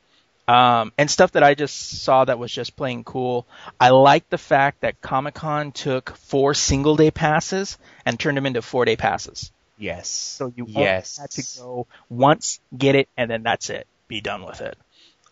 [0.49, 3.47] Um, and stuff that I just saw that was just plain cool.
[3.79, 8.47] I like the fact that Comic Con took four single day passes and turned them
[8.47, 9.53] into four day passes.
[9.79, 10.09] Yes.
[10.09, 11.19] So you only yes.
[11.19, 13.87] had to go once, get it, and then that's it.
[14.09, 14.77] Be done with it.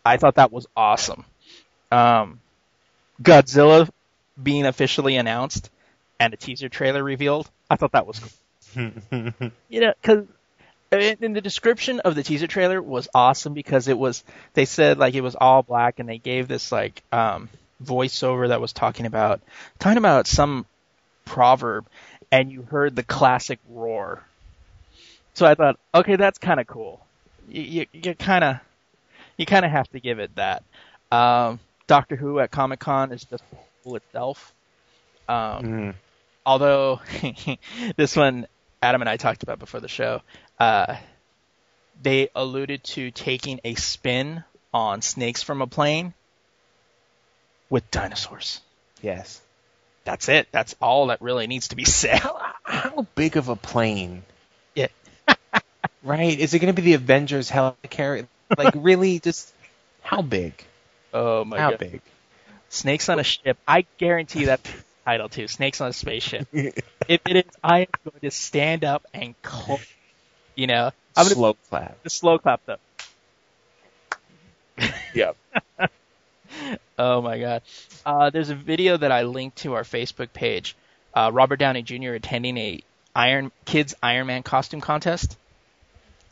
[0.04, 1.24] I thought that was awesome.
[1.90, 2.40] Um,
[3.20, 3.90] Godzilla
[4.40, 5.68] being officially announced
[6.20, 7.50] and a teaser trailer revealed.
[7.68, 8.92] I thought that was cool.
[9.68, 10.26] you know, because
[10.92, 14.24] in the description of the teaser trailer was awesome because it was
[14.54, 17.48] they said like it was all black and they gave this like um
[17.84, 19.40] voiceover that was talking about
[19.78, 20.64] talking about some
[21.24, 21.86] proverb
[22.32, 24.22] and you heard the classic roar.
[25.34, 27.06] So I thought, okay, that's kind of cool.
[27.48, 28.56] You you, you kind of
[29.36, 30.62] you kind of have to give it that.
[31.12, 33.42] Um, Doctor Who at Comic Con is just
[33.84, 34.52] cool itself.
[35.28, 35.94] Um, Mm.
[36.46, 37.00] although
[37.96, 38.46] this one
[38.82, 40.22] Adam and I talked about before the show,
[40.58, 40.96] uh,
[42.00, 46.14] they alluded to taking a spin on snakes from a plane
[47.70, 48.60] with dinosaurs.
[49.02, 49.40] Yes.
[50.04, 50.48] That's it.
[50.52, 52.20] That's all that really needs to be said.
[52.20, 54.22] How how big of a plane?
[54.74, 54.88] Yeah.
[56.02, 56.38] right?
[56.38, 58.26] Is it going to be the Avengers helicarrier?
[58.56, 59.18] Like really?
[59.18, 59.52] Just
[60.02, 60.54] how big?
[61.12, 61.82] Oh my how god.
[61.82, 62.02] How big?
[62.70, 63.58] Snakes on a ship.
[63.66, 64.60] I guarantee that
[65.08, 65.48] title too.
[65.48, 66.46] Snakes on a spaceship.
[66.52, 69.80] if it is, I am going to stand up and clap.
[70.54, 72.02] You know, I'm to Slow clap.
[72.02, 72.76] the slow clap though.
[75.14, 75.36] Yep.
[77.00, 77.62] Oh my god.
[78.04, 80.74] Uh, there's a video that I linked to our Facebook page.
[81.14, 82.14] Uh, Robert Downey Jr.
[82.14, 82.80] attending a
[83.14, 85.36] Iron Kids Iron Man costume contest.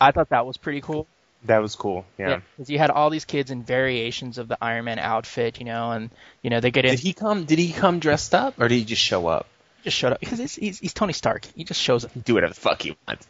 [0.01, 1.07] I thought that was pretty cool.
[1.47, 2.05] That was cool.
[2.17, 2.41] Yeah.
[2.55, 5.91] because you had all these kids in variations of the Iron Man outfit, you know,
[5.91, 6.09] and
[6.41, 6.91] you know they get in.
[6.91, 7.45] Did he come?
[7.45, 9.47] Did he come dressed up, or did he just show up?
[9.77, 11.45] He just showed up because he's, he's, he's Tony Stark.
[11.55, 13.27] He just shows up, Do whatever the fuck he wants.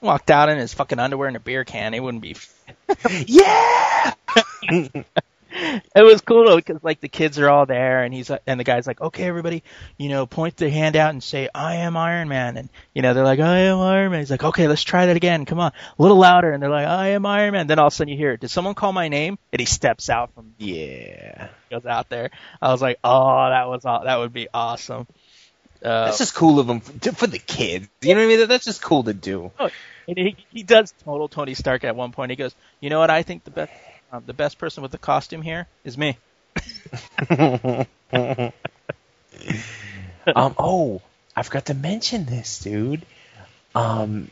[0.00, 1.94] walked out in his fucking underwear and a beer can.
[1.94, 2.36] It wouldn't be.
[3.26, 4.14] Yeah.
[5.56, 8.64] It was cool though because like the kids are all there and he's and the
[8.64, 9.62] guy's like, okay, everybody,
[9.96, 13.14] you know, point their hand out and say, I am Iron Man, and you know
[13.14, 14.20] they're like, I am Iron Man.
[14.20, 15.44] He's like, okay, let's try that again.
[15.46, 17.66] Come on, a little louder, and they're like, I am Iron Man.
[17.66, 19.38] Then all of a sudden you hear, did someone call my name?
[19.52, 21.48] And he steps out from yeah.
[21.70, 22.30] goes out there.
[22.60, 25.06] I was like, oh, that was aw- that would be awesome.
[25.82, 27.88] Uh, That's just cool of him for, for the kids.
[28.02, 28.48] You know what I mean?
[28.48, 29.52] That's just cool to do.
[30.08, 32.30] and he, he does total Tony Stark at one point.
[32.30, 33.10] He goes, "You know what?
[33.10, 33.72] I think the best
[34.12, 36.16] um, the best person with the costume here is me."
[40.34, 41.02] um, oh,
[41.34, 43.04] I forgot to mention this, dude.
[43.74, 44.30] Um,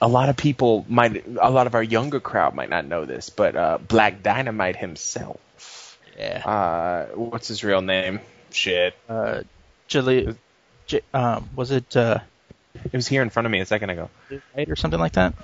[0.00, 3.30] a lot of people might, a lot of our younger crowd might not know this,
[3.30, 5.98] but uh, Black Dynamite himself.
[6.18, 6.42] Yeah.
[6.46, 8.20] Uh, what's his real name?
[8.50, 8.94] Shit.
[9.08, 9.42] Uh,
[9.88, 10.36] Jali-
[10.86, 12.20] J- um, was it uh,
[12.84, 14.10] It was here in front of me a second ago.
[14.54, 15.34] White or something like that?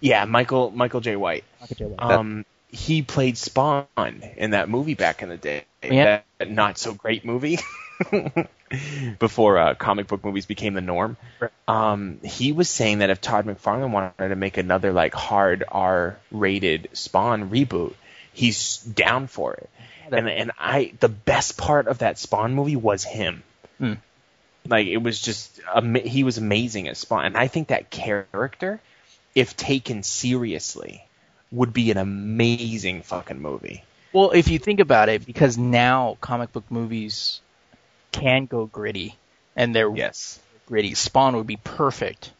[0.00, 1.44] Yeah, Michael Michael Jai White.
[1.60, 2.00] Michael Jai White.
[2.00, 3.86] Um, he played Spawn
[4.36, 5.64] in that movie back in the day.
[5.82, 7.58] That not so great movie.
[9.18, 11.16] Before uh, comic book movies became the norm,
[11.68, 16.88] um, he was saying that if Todd McFarlane wanted to make another like hard R-rated
[16.92, 17.94] Spawn reboot,
[18.32, 19.70] he's down for it.
[20.10, 23.44] And and I the best part of that Spawn movie was him.
[23.78, 23.94] Hmm.
[24.68, 25.60] Like it was just
[26.04, 28.80] he was amazing as Spawn, and I think that character,
[29.34, 31.05] if taken seriously,
[31.52, 33.82] would be an amazing fucking movie.
[34.12, 37.40] Well, if you think about it, because now comic book movies
[38.12, 39.14] can go gritty,
[39.54, 40.94] and they're Yes, gritty.
[40.94, 42.30] Spawn would be perfect.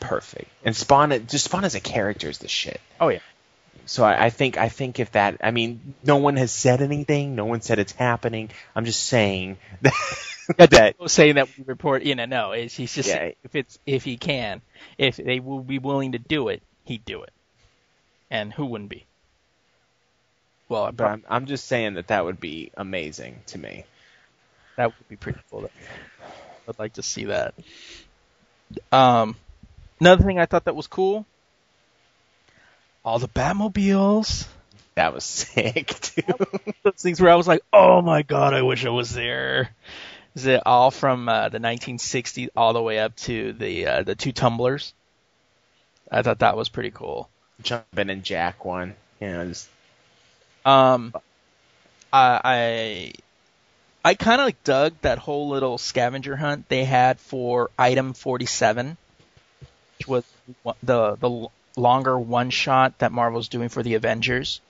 [0.00, 0.48] perfect.
[0.64, 2.80] And Spawn, just Spawn as a character is the shit.
[3.00, 3.18] Oh yeah.
[3.84, 7.36] So I, I think I think if that, I mean, no one has said anything.
[7.36, 8.50] No one said it's happening.
[8.74, 10.70] I'm just saying that.
[10.70, 13.14] that saying that we report, you know, no, it's, he's just Yeah.
[13.16, 14.60] saying if it's if he can,
[14.98, 17.30] if they will be willing to do it, he'd do it,
[18.30, 19.06] and who wouldn't be?
[20.68, 23.84] Well, but I'm, I'm just saying that that would be amazing to me.
[24.76, 25.70] that would be pretty cool.
[26.68, 27.54] I'd like to see that.
[28.90, 29.36] Um,
[30.00, 31.24] another thing I thought that was cool,
[33.04, 34.48] all the Batmobiles.
[34.96, 36.22] That was sick too.
[36.82, 39.70] Those things where I was like, oh my god, I wish I was there.
[40.34, 44.14] Is it all from uh, the 1960s all the way up to the uh, the
[44.14, 44.92] two tumblers?
[46.10, 47.30] I thought that was pretty cool.
[47.62, 48.94] Jumping and Jack one.
[49.20, 49.68] You know, just
[50.64, 51.14] Um,
[52.12, 53.12] I I,
[54.04, 58.96] I kind of dug that whole little scavenger hunt they had for item 47,
[59.98, 60.24] which was
[60.82, 64.60] the the longer one shot that Marvel's doing for the Avengers.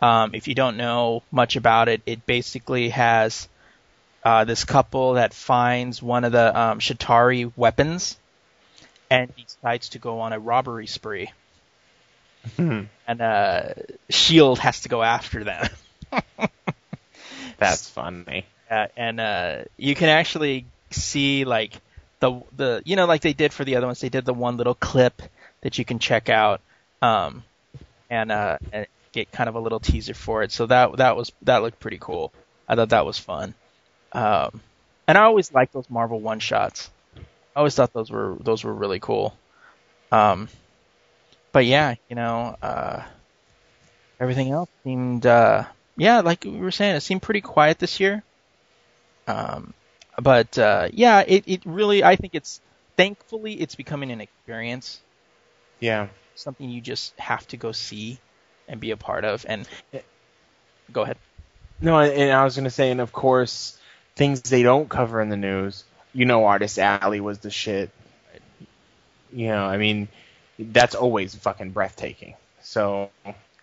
[0.00, 3.48] Um, if you don't know much about it, it basically has
[4.24, 8.16] uh, this couple that finds one of the um, Chitauri weapons
[9.10, 11.30] and decides to go on a robbery spree.
[12.58, 12.88] and
[13.20, 13.74] uh,
[14.10, 15.68] Shield has to go after them.
[17.58, 18.46] that's funny.
[18.70, 21.74] Uh, and uh, you can actually see like
[22.20, 24.00] the the you know like they did for the other ones.
[24.00, 25.20] They did the one little clip
[25.60, 26.60] that you can check out,
[27.00, 27.44] um,
[28.10, 30.52] and uh, and get kind of a little teaser for it.
[30.52, 32.32] So that that was that looked pretty cool.
[32.68, 33.54] I thought that was fun.
[34.12, 34.60] Um,
[35.06, 36.90] and I always liked those Marvel one shots.
[37.16, 39.36] I always thought those were those were really cool.
[40.10, 40.48] Um,
[41.52, 43.02] but yeah, you know, uh,
[44.18, 45.64] everything else seemed uh,
[45.96, 48.22] yeah, like we were saying, it seemed pretty quiet this year.
[49.26, 49.74] Um,
[50.20, 52.60] but uh, yeah, it, it really I think it's
[52.96, 55.00] thankfully it's becoming an experience,
[55.80, 56.08] Yeah.
[56.34, 58.18] something you just have to go see
[58.68, 59.44] and be a part of.
[59.48, 59.68] And
[60.92, 61.16] go ahead.
[61.80, 63.76] No, and I was gonna say, and of course,
[64.16, 65.84] things they don't cover in the news.
[66.14, 67.90] You know, Artist Alley was the shit.
[69.32, 70.08] You know, I mean,
[70.62, 72.34] that's always fucking breathtaking.
[72.62, 73.10] So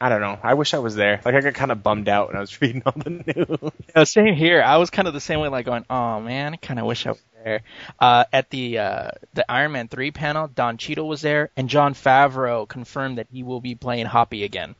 [0.01, 0.39] I don't know.
[0.41, 1.19] I wish I was there.
[1.25, 3.71] Like I got kind of bummed out when I was reading all the news.
[3.95, 4.61] No, same here.
[4.61, 7.05] I was kind of the same way, like going, "Oh man, I kind of wish
[7.05, 7.61] I was there."
[7.99, 11.93] Uh, at the uh, the Iron Man three panel, Don Cheadle was there, and Jon
[11.93, 14.75] Favreau confirmed that he will be playing Happy again.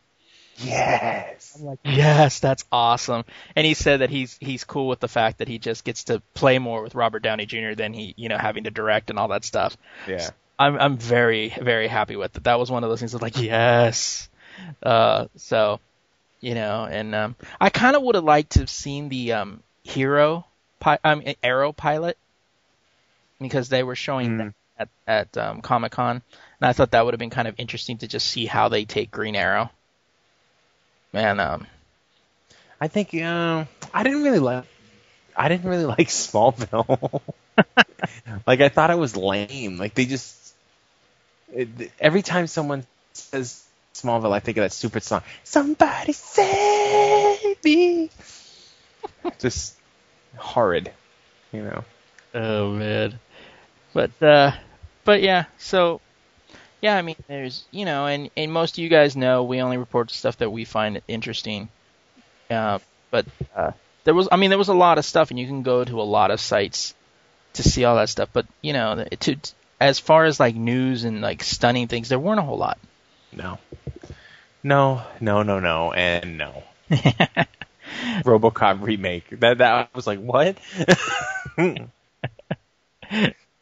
[0.61, 1.55] yes.
[1.57, 3.23] I'm like, yes, that's awesome.
[3.55, 6.21] And he said that he's he's cool with the fact that he just gets to
[6.33, 7.75] play more with Robert Downey Jr.
[7.75, 9.77] than he, you know, having to direct and all that stuff.
[10.07, 10.29] Yeah.
[10.59, 12.43] I'm I'm very very happy with it.
[12.43, 14.27] That was one of those things that like yes.
[14.83, 15.79] Uh, so,
[16.41, 19.63] you know, and um, I kind of would have liked to have seen the um,
[19.83, 20.45] hero,
[20.81, 22.17] pi- um, Arrow pilot,
[23.39, 24.37] because they were showing Mm.
[24.77, 26.21] that at at um, Comic Con,
[26.61, 28.83] and I thought that would have been kind of interesting to just see how they
[28.85, 29.69] take Green Arrow.
[31.13, 31.65] Man, um,
[32.81, 34.65] I think uh, I didn't really like.
[35.37, 37.21] I didn't really like Smallville.
[38.45, 39.77] like I thought it was lame.
[39.77, 40.48] Like they just
[41.53, 45.21] it, every time someone says Smallville, I think of that stupid song.
[45.43, 48.09] Somebody save me.
[49.39, 49.75] just
[50.37, 50.91] horrid,
[51.51, 51.83] you know.
[52.33, 53.19] Oh man.
[53.93, 54.51] But uh
[55.03, 56.01] but yeah, so
[56.81, 59.77] yeah, I mean there's you know, and, and most of you guys know we only
[59.77, 61.69] report stuff that we find interesting.
[62.49, 62.79] Uh
[63.11, 63.25] but
[63.55, 63.71] uh
[64.03, 66.01] there was I mean there was a lot of stuff and you can go to
[66.01, 66.93] a lot of sites
[67.53, 68.29] to see all that stuff.
[68.31, 69.35] But you know, to
[69.79, 72.77] as far as like news and like stunning things, there weren't a whole lot.
[73.31, 73.57] No.
[74.63, 76.63] No, no, no, no, and no.
[78.25, 79.29] RoboCop remake.
[79.39, 80.57] That that I was like what?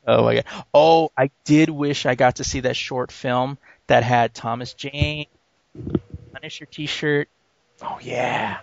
[0.10, 0.46] Oh my god!
[0.74, 3.58] Oh, I did wish I got to see that short film
[3.88, 5.26] that had Thomas Jane,
[6.32, 7.28] Punisher T-shirt.
[7.82, 8.60] oh yeah.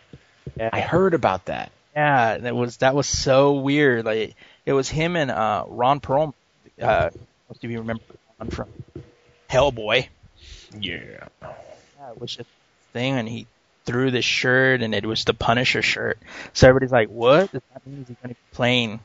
[0.58, 1.70] I heard about that.
[1.94, 4.06] Yeah, that was that was so weird.
[4.06, 6.32] Like it was him and uh, Ron Perlman.
[6.80, 7.10] Uh,
[7.54, 8.02] most of you remember
[8.40, 8.68] Ron from
[9.48, 10.08] Hellboy.
[10.76, 11.28] Yeah.
[11.40, 13.46] Yeah, it was just a thing, and he
[13.84, 16.18] threw this shirt, and it was the Punisher shirt.
[16.52, 17.98] So everybody's like, "What does that mean?
[18.08, 18.98] he's going to be playing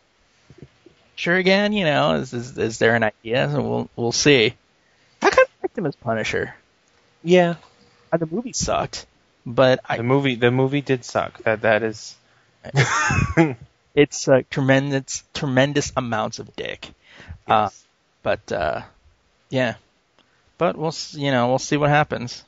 [1.16, 1.74] Punisher again?
[1.74, 3.52] You know, is, is is there an idea?
[3.52, 4.56] So we'll we'll see."
[5.22, 6.56] I kind of liked him as Punisher.
[7.24, 7.56] Yeah.
[8.12, 9.06] The movie sucked,
[9.46, 11.44] but I The movie the movie did suck.
[11.44, 12.16] That that is
[13.94, 16.90] it's uh, tremendous tremendous amounts of dick.
[17.46, 17.70] Uh,
[18.24, 18.82] but uh,
[19.50, 19.76] yeah,
[20.58, 22.44] but we'll you know we'll see what happens.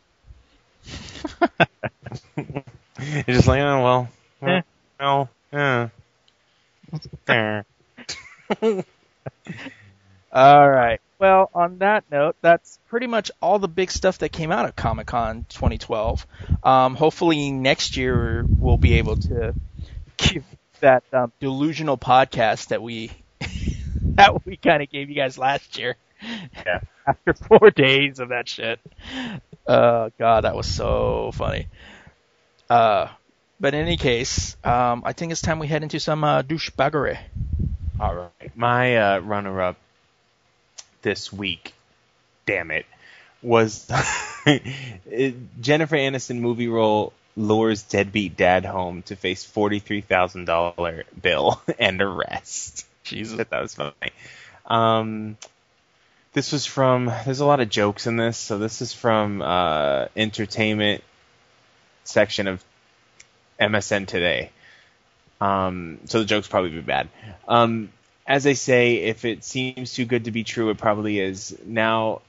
[2.37, 4.09] You're just like, oh well.
[4.41, 4.61] Eh.
[4.99, 5.89] Well, yeah.
[10.33, 10.99] All right.
[11.19, 14.75] Well, on that note, that's pretty much all the big stuff that came out of
[14.75, 16.25] Comic Con 2012.
[16.63, 19.53] Um, hopefully next year we'll be able to
[20.17, 20.43] give
[20.79, 23.11] that um, delusional podcast that we
[24.15, 25.95] that we kind of gave you guys last year.
[26.65, 26.81] Yeah.
[27.07, 28.79] After four days of that shit.
[29.65, 31.67] Uh, God, that was so funny.
[32.69, 33.07] Uh,
[33.59, 37.17] but in any case, um, I think it's time we head into some uh, douchebaggery.
[37.99, 38.55] All right.
[38.55, 39.77] My uh, runner-up
[41.01, 41.73] this week,
[42.45, 42.85] damn it,
[43.41, 43.87] was
[45.61, 52.01] Jennifer Aniston movie role lures deadbeat dad home to face forty-three thousand dollar bill and
[52.01, 52.85] arrest.
[53.03, 53.37] Jesus.
[53.37, 53.93] That was funny.
[54.65, 55.37] Um,
[56.33, 57.05] this was from.
[57.25, 61.03] There's a lot of jokes in this, so this is from uh, entertainment
[62.03, 62.63] section of
[63.59, 64.51] MSN Today.
[65.39, 67.09] Um, so the jokes probably be bad.
[67.47, 67.91] Um,
[68.27, 71.57] as they say, if it seems too good to be true, it probably is.
[71.65, 72.21] Now,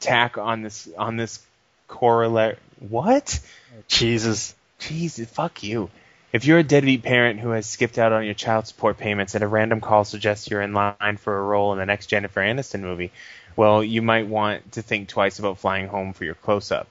[0.00, 1.40] tack on this on this
[1.86, 2.56] corollary.
[2.80, 3.40] What?
[3.86, 4.54] Jesus.
[4.78, 5.90] Jesus, fuck you.
[6.30, 9.42] If you're a deadbeat parent who has skipped out on your child support payments and
[9.42, 12.80] a random call suggests you're in line for a role in the next Jennifer Aniston
[12.80, 13.12] movie,
[13.56, 16.86] well, you might want to think twice about flying home for your close up.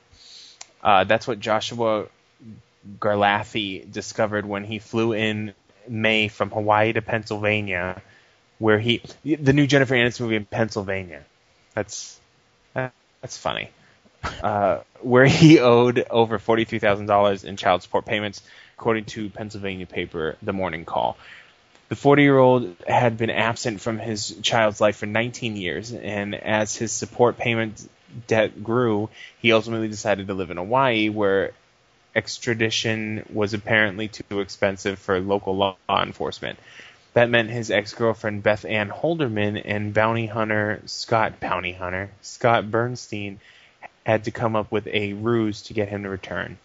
[0.82, 2.08] Uh, that's what Joshua
[3.00, 5.54] Garlathy discovered when he flew in
[5.88, 8.02] May from Hawaii to Pennsylvania,
[8.60, 11.24] where he the new Jennifer Aniston movie in Pennsylvania.
[11.74, 12.20] That's
[12.74, 13.70] that's funny.
[14.24, 18.42] Uh, where he owed over forty three thousand dollars in child support payments,
[18.78, 21.18] according to Pennsylvania paper The Morning Call.
[21.90, 26.36] The 40 year old had been absent from his child's life for 19 years, and
[26.36, 27.90] as his support payment
[28.28, 29.10] debt grew,
[29.40, 31.52] he ultimately decided to live in Hawaii, where
[32.16, 36.60] extradition was apparently too expensive for local law enforcement.
[37.14, 42.70] That meant his ex girlfriend Beth Ann Holderman and bounty hunter Scott Bounty Hunter Scott
[42.70, 43.40] Bernstein
[44.06, 46.58] had to come up with a ruse to get him to return.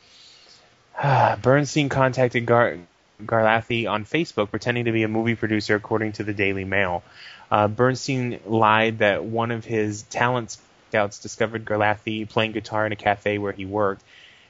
[1.43, 2.79] Bernstein contacted Gar-
[3.25, 7.03] Garlathy on Facebook, pretending to be a movie producer, according to the Daily Mail.
[7.51, 10.57] Uh, Bernstein lied that one of his talent
[10.89, 14.03] scouts discovered Garlathy playing guitar in a cafe where he worked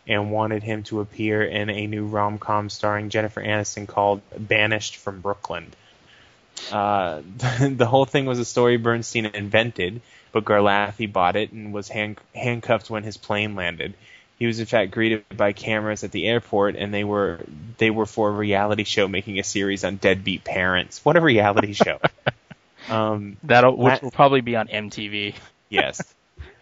[0.07, 4.97] and wanted him to appear in a new rom com starring Jennifer Aniston called Banished
[4.97, 5.73] from Brooklyn.
[6.71, 7.23] Uh,
[7.61, 10.01] the whole thing was a story Bernstein invented,
[10.33, 13.95] but Garlathy bought it and was hand- handcuffed when his plane landed.
[14.43, 17.39] He was in fact greeted by cameras at the airport, and they were
[17.79, 21.05] they were for a reality show making a series on deadbeat parents.
[21.05, 22.01] What a reality show!
[22.89, 25.37] um, That'll which That- will probably be on MTV.
[25.69, 26.03] yes,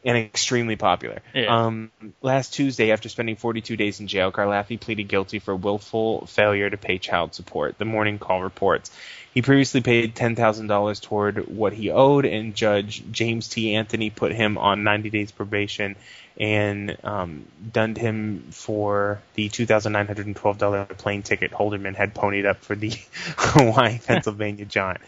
[0.04, 1.22] and extremely popular.
[1.34, 1.64] Yeah.
[1.64, 1.90] Um,
[2.20, 6.76] last Tuesday, after spending 42 days in jail, Garlathy pleaded guilty for willful failure to
[6.76, 7.78] pay child support.
[7.78, 8.90] The Morning Call reports.
[9.32, 13.76] He previously paid $10,000 toward what he owed, and Judge James T.
[13.76, 15.94] Anthony put him on 90 days probation
[16.38, 22.90] and um, dunned him for the $2,912 plane ticket Holderman had ponied up for the
[23.36, 24.98] Hawaii, Pennsylvania jaunt.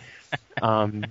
[0.61, 1.05] Um,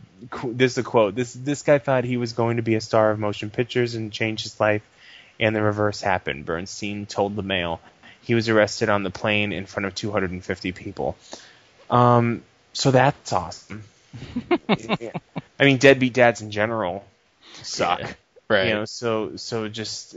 [0.44, 1.16] this is a quote.
[1.16, 4.12] This this guy thought he was going to be a star of motion pictures and
[4.12, 4.84] change his life,
[5.40, 6.46] and the reverse happened.
[6.46, 7.82] Bernstein told the Mail.
[8.24, 11.18] He was arrested on the plane in front of 250 people.
[11.90, 12.44] Um,
[12.74, 13.84] so that's awesome.
[14.70, 17.06] I mean, deadbeat dads in general
[17.64, 18.00] suck.
[18.02, 18.14] Yeah,
[18.50, 18.68] right.
[18.68, 20.16] You know, so so just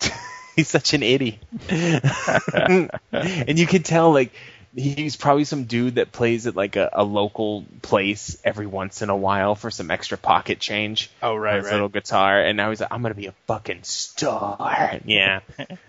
[0.56, 1.38] he's such an idiot,
[1.68, 4.32] and you can tell like
[4.74, 9.10] he's probably some dude that plays at like a, a local place every once in
[9.10, 11.10] a while for some extra pocket change.
[11.22, 11.72] Oh, right, on his right.
[11.72, 14.98] little guitar, and now he's like, I'm gonna be a fucking star.
[15.04, 15.40] Yeah,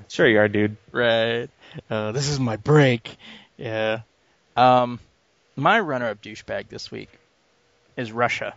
[0.10, 0.78] sure you are, dude.
[0.92, 1.50] Right.
[1.90, 3.18] Uh, this is my break.
[3.58, 4.02] Yeah.
[4.56, 5.00] Um,
[5.56, 7.10] my runner-up douchebag this week
[7.98, 8.54] is Russia.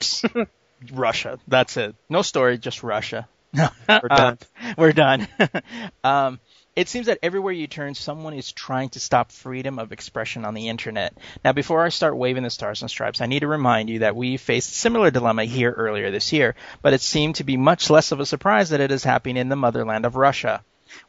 [0.92, 1.38] Russia.
[1.48, 1.94] That's it.
[2.08, 3.28] No story, just Russia.
[3.52, 3.70] We're
[4.08, 4.38] done.
[4.76, 5.28] We're done.
[6.04, 6.40] um,
[6.76, 10.54] it seems that everywhere you turn, someone is trying to stop freedom of expression on
[10.54, 11.12] the internet.
[11.44, 14.14] Now, before I start waving the stars and stripes, I need to remind you that
[14.14, 17.90] we faced a similar dilemma here earlier this year, but it seemed to be much
[17.90, 20.62] less of a surprise that it is happening in the motherland of Russia.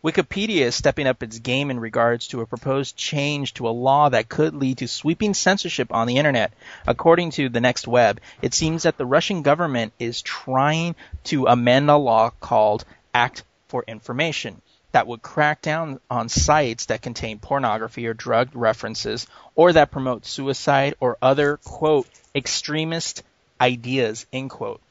[0.03, 4.09] Wikipedia is stepping up its game in regards to a proposed change to a law
[4.09, 6.53] that could lead to sweeping censorship on the internet.
[6.87, 10.95] According to the Next Web, it seems that the Russian government is trying
[11.25, 14.61] to amend a law called Act for Information
[14.91, 20.25] that would crack down on sites that contain pornography or drug references or that promote
[20.25, 23.23] suicide or other quote extremist
[23.61, 24.81] ideas end quote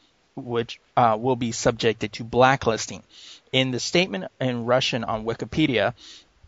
[0.45, 3.03] which uh, will be subjected to blacklisting.
[3.53, 5.95] In the statement in Russian on Wikipedia,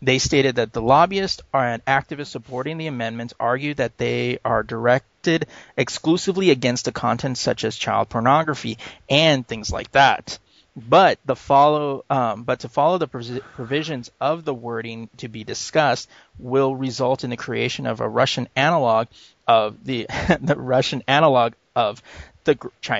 [0.01, 5.45] they stated that the lobbyists and activists supporting the amendments argue that they are directed
[5.77, 8.77] exclusively against the content such as child pornography
[9.09, 10.39] and things like that.
[10.75, 16.09] But the follow, um, but to follow the provisions of the wording to be discussed
[16.39, 19.07] will result in the creation of a Russian analog
[19.47, 20.07] of the
[20.41, 22.01] the Russian analog of
[22.45, 22.55] the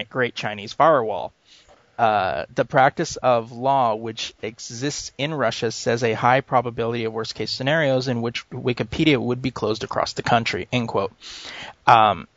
[0.10, 1.32] Great Chinese Firewall.
[2.02, 7.36] Uh, the practice of law which exists in Russia says a high probability of worst
[7.36, 10.68] case scenarios in which Wikipedia would be closed across the country.
[10.72, 11.14] End quote.
[11.86, 12.28] Um,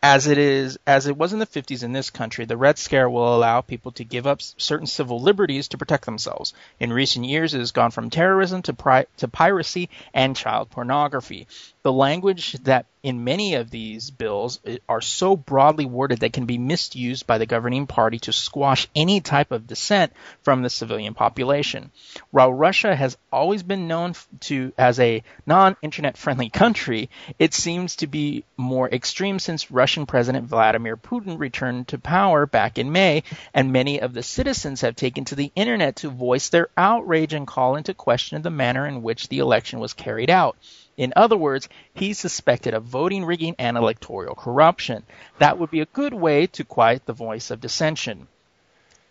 [0.00, 3.10] as it is, as it was in the 50s in this country, the Red Scare
[3.10, 6.54] will allow people to give up certain civil liberties to protect themselves.
[6.78, 11.48] In recent years, it has gone from terrorism to, pri- to piracy and child pornography.
[11.88, 16.44] The language that in many of these bills eh, are so broadly worded that can
[16.44, 20.12] be misused by the governing party to squash any type of dissent
[20.42, 21.90] from the civilian population.
[22.30, 27.08] While Russia has always been known to as a non-internet friendly country,
[27.38, 32.76] it seems to be more extreme since Russian President Vladimir Putin returned to power back
[32.76, 33.22] in May,
[33.54, 37.46] and many of the citizens have taken to the internet to voice their outrage and
[37.46, 40.54] call into question the manner in which the election was carried out.
[40.98, 45.06] In other words, he's suspected of voting rigging and electoral corruption.
[45.38, 48.26] That would be a good way to quiet the voice of dissension.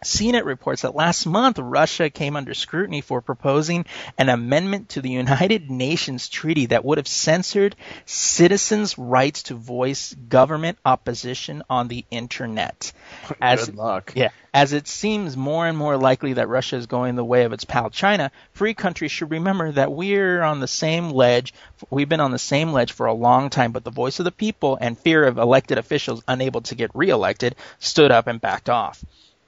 [0.04, 3.86] CNET reports that last month Russia came under scrutiny for proposing
[4.18, 7.76] an amendment to the United Nations treaty that would have censored
[8.06, 12.94] citizens' rights to voice government opposition on the internet.
[13.42, 14.14] As, Good luck.
[14.16, 17.54] Yeah, as it seems more and more likely that Russia is going the way of
[17.54, 21.56] its pal China, free countries should remember that we're on the same ledge.
[21.90, 24.32] We've been on the same ledge for a long time, but the voice of the
[24.32, 29.04] people and fear of elected officials unable to get reelected stood up and backed off.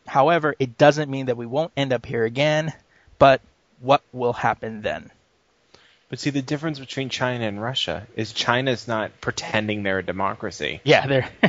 [0.10, 2.74] However, it doesn't mean that we won't end up here again,
[3.18, 3.42] but
[3.80, 5.12] what will happen then?
[6.10, 10.82] But see, the difference between China and Russia is China's not pretending they're a democracy.
[10.84, 11.30] Yeah, they're,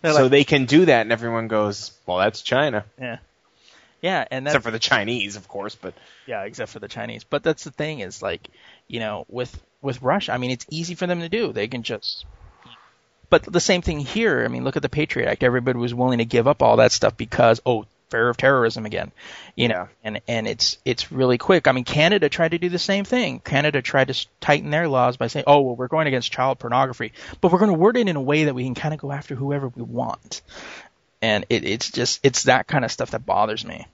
[0.00, 3.18] they're so like, they can do that, and everyone goes, "Well, that's China," yeah,
[4.00, 5.74] yeah, and that's except for the Chinese, of course.
[5.74, 5.94] But
[6.26, 7.24] Yeah, except for the Chinese.
[7.24, 8.48] But that's the thing is like,
[8.86, 11.52] you know, with with Russia, I mean, it's easy for them to do.
[11.52, 12.24] They can just.
[13.32, 14.44] But the same thing here.
[14.44, 15.42] I mean, look at the Patriot Act.
[15.42, 19.10] Everybody was willing to give up all that stuff because oh, fear of terrorism again,
[19.56, 19.88] you know.
[20.04, 21.66] And and it's it's really quick.
[21.66, 23.40] I mean, Canada tried to do the same thing.
[23.40, 27.14] Canada tried to tighten their laws by saying, oh, well, we're going against child pornography,
[27.40, 29.10] but we're going to word it in a way that we can kind of go
[29.10, 30.42] after whoever we want.
[31.22, 33.86] And it, it's just it's that kind of stuff that bothers me.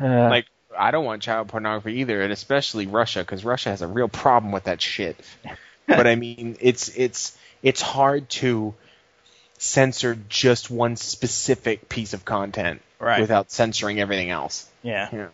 [0.00, 0.46] Uh, like,
[0.78, 4.52] I don't want child pornography either, and especially Russia, because Russia has a real problem
[4.52, 5.16] with that shit.
[5.88, 8.74] but I mean, it's it's it's hard to
[9.58, 13.20] censor just one specific piece of content Right.
[13.20, 14.66] without censoring everything else.
[14.82, 15.08] yeah.
[15.12, 15.28] You know,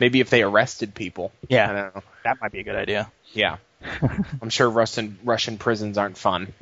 [0.00, 1.30] maybe if they arrested people.
[1.48, 1.70] Yeah.
[1.70, 2.02] I don't know.
[2.24, 3.10] That might be a good idea.
[3.32, 3.56] Yeah.
[4.42, 6.52] I'm sure Russian Russian prisons aren't fun.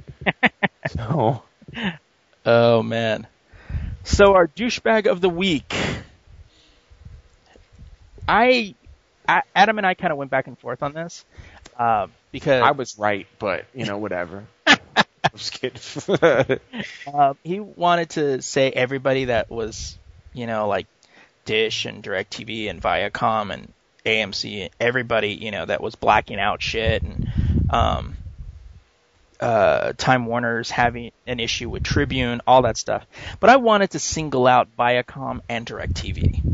[0.88, 1.42] so
[2.44, 3.26] Oh man.
[4.02, 5.72] So our douchebag of the week.
[8.28, 8.74] I,
[9.28, 11.24] I Adam and I kind of went back and forth on this
[11.78, 14.44] uh, because I was right, but you know, whatever.
[15.32, 16.58] I'm just kidding.
[17.12, 19.98] uh, he wanted to say everybody that was,
[20.32, 20.86] you know, like
[21.44, 23.72] Dish and DirecTV and Viacom and
[24.04, 27.28] AMC, everybody, you know, that was blacking out shit and
[27.70, 28.16] um,
[29.40, 33.06] uh, Time Warner's having an issue with Tribune, all that stuff.
[33.40, 36.53] But I wanted to single out Viacom and DirecTV.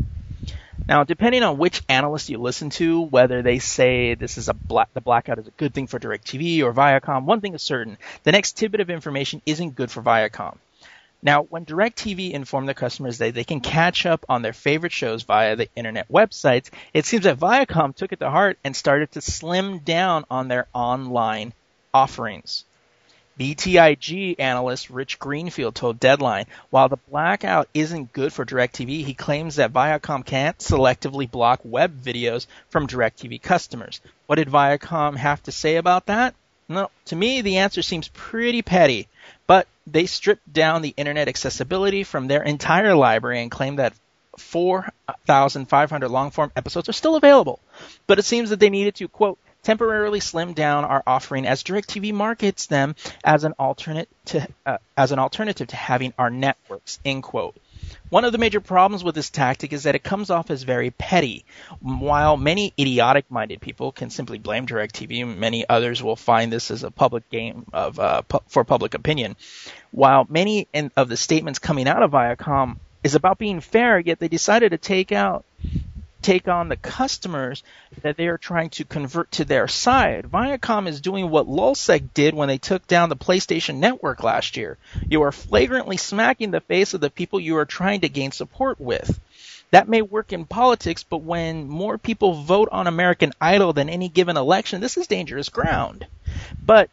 [0.87, 4.93] Now, depending on which analyst you listen to, whether they say this is a black,
[4.93, 8.31] the blackout is a good thing for DirecTV or Viacom, one thing is certain: the
[8.31, 10.57] next tidbit of information isn't good for Viacom.
[11.23, 15.21] Now, when DirecTV informed their customers that they can catch up on their favorite shows
[15.21, 19.21] via the internet websites, it seems that Viacom took it to heart and started to
[19.21, 21.53] slim down on their online
[21.93, 22.65] offerings.
[23.41, 29.55] BTIG analyst Rich Greenfield told Deadline, while the blackout isn't good for DirecTV, he claims
[29.55, 33.99] that Viacom can't selectively block web videos from DirecTV customers.
[34.27, 36.35] What did Viacom have to say about that?
[36.69, 39.07] No, to me, the answer seems pretty petty,
[39.47, 43.95] but they stripped down the internet accessibility from their entire library and claim that
[44.37, 47.59] 4,500 long form episodes are still available.
[48.05, 52.13] But it seems that they needed to, quote, temporarily slim down our offering as DirecTV
[52.13, 56.99] markets them as an alternate to uh, as an alternative to having our networks.
[57.05, 57.55] End quote.
[58.09, 60.91] One of the major problems with this tactic is that it comes off as very
[60.91, 61.45] petty.
[61.79, 66.91] While many idiotic-minded people can simply blame DirecTV, many others will find this as a
[66.91, 69.35] public game of uh, pu- for public opinion.
[69.91, 74.19] While many in, of the statements coming out of Viacom is about being fair, yet
[74.19, 75.45] they decided to take out
[76.21, 77.63] take on the customers
[78.01, 80.25] that they are trying to convert to their side.
[80.25, 84.77] Viacom is doing what Lulzsec did when they took down the PlayStation Network last year.
[85.09, 88.79] You are flagrantly smacking the face of the people you are trying to gain support
[88.79, 89.19] with.
[89.71, 94.09] That may work in politics, but when more people vote on American Idol than any
[94.09, 96.05] given election, this is dangerous ground.
[96.63, 96.89] But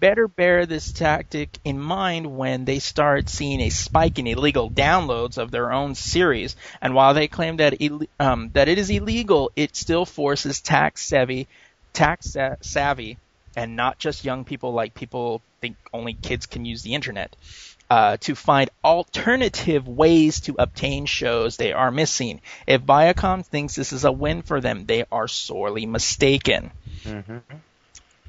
[0.00, 5.38] better bear this tactic in mind when they start seeing a spike in illegal downloads
[5.38, 6.56] of their own series.
[6.80, 7.74] And while they claim that
[8.20, 11.48] um, that it is illegal, it still forces tax savvy,
[11.92, 13.18] tax savvy,
[13.56, 17.34] and not just young people like people think only kids can use the internet.
[17.88, 22.40] Uh, to find alternative ways to obtain shows they are missing.
[22.66, 26.72] If Viacom thinks this is a win for them, they are sorely mistaken.
[27.04, 27.38] Mm-hmm.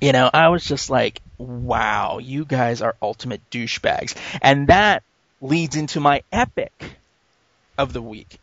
[0.01, 4.15] You know, I was just like, wow, you guys are ultimate douchebags.
[4.41, 5.03] And that
[5.41, 6.71] leads into my epic
[7.77, 8.39] of the week.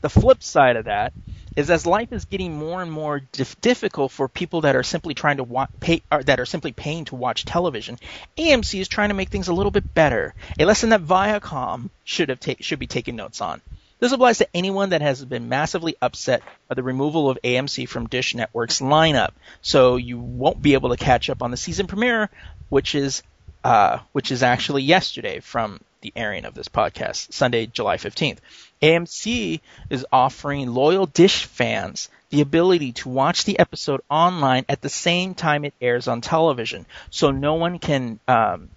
[0.00, 1.12] The flip side of that
[1.56, 5.14] is as life is getting more and more dif- difficult for people that are simply
[5.14, 7.98] trying to wa- pay that are simply paying to watch television,
[8.36, 10.34] AMC is trying to make things a little bit better.
[10.58, 13.62] A lesson that Viacom should have ta- should be taking notes on.
[13.98, 18.08] This applies to anyone that has been massively upset by the removal of AMC from
[18.08, 19.30] Dish Network's lineup,
[19.62, 22.28] so you won't be able to catch up on the season premiere,
[22.68, 23.22] which is
[23.64, 28.38] uh, which is actually yesterday from the airing of this podcast, Sunday, July 15th.
[28.82, 29.60] AMC
[29.90, 35.34] is offering loyal Dish fans the ability to watch the episode online at the same
[35.34, 38.68] time it airs on television, so no one can um,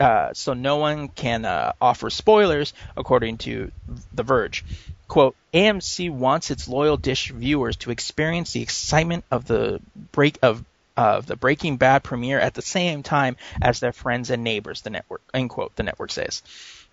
[0.00, 3.70] uh, so no one can uh, offer spoilers, according to
[4.14, 4.64] The Verge.
[5.08, 9.80] Quote, AMC wants its loyal Dish viewers to experience the excitement of the
[10.12, 10.64] break of
[10.96, 14.90] of the Breaking Bad premiere at the same time as their friends and neighbors, the
[14.90, 16.42] network, end quote, the network says.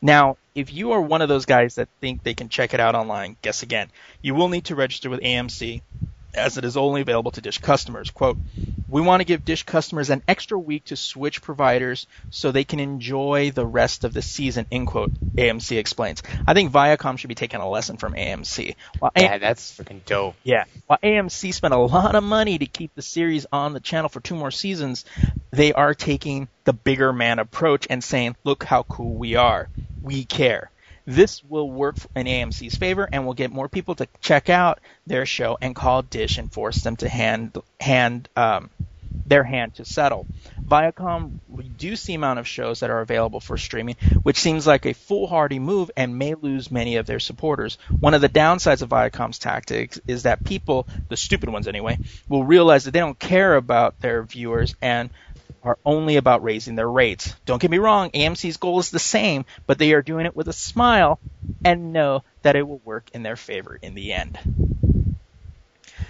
[0.01, 2.95] Now, if you are one of those guys that think they can check it out
[2.95, 3.89] online, guess again.
[4.21, 5.81] You will need to register with AMC
[6.37, 8.09] as it is only available to Dish customers.
[8.11, 8.37] Quote,
[8.89, 12.79] we want to give Dish customers an extra week to switch providers so they can
[12.79, 16.23] enjoy the rest of the season, end quote, AMC explains.
[16.45, 18.75] I think Viacom should be taking a lesson from AMC.
[18.99, 20.35] While yeah, that's freaking dope.
[20.43, 20.63] Yeah.
[20.85, 24.21] While AMC spent a lot of money to keep the series on the channel for
[24.21, 25.03] two more seasons,
[25.51, 29.69] they are taking the bigger man approach and saying, look how cool we are.
[30.01, 30.71] We care.
[31.07, 35.25] This will work in AMC's favor and will get more people to check out their
[35.25, 38.69] show and call Dish and force them to hand hand um,
[39.25, 40.27] their hand to settle.
[40.61, 44.93] Viacom reduced the amount of shows that are available for streaming, which seems like a
[44.93, 47.77] foolhardy move and may lose many of their supporters.
[47.99, 51.97] One of the downsides of Viacom's tactics is that people, the stupid ones anyway,
[52.27, 55.09] will realize that they don't care about their viewers and
[55.67, 57.35] are only about raising their rates.
[57.45, 60.47] Don't get me wrong, AMC's goal is the same, but they are doing it with
[60.47, 61.19] a smile
[61.65, 64.39] and know that it will work in their favor in the end.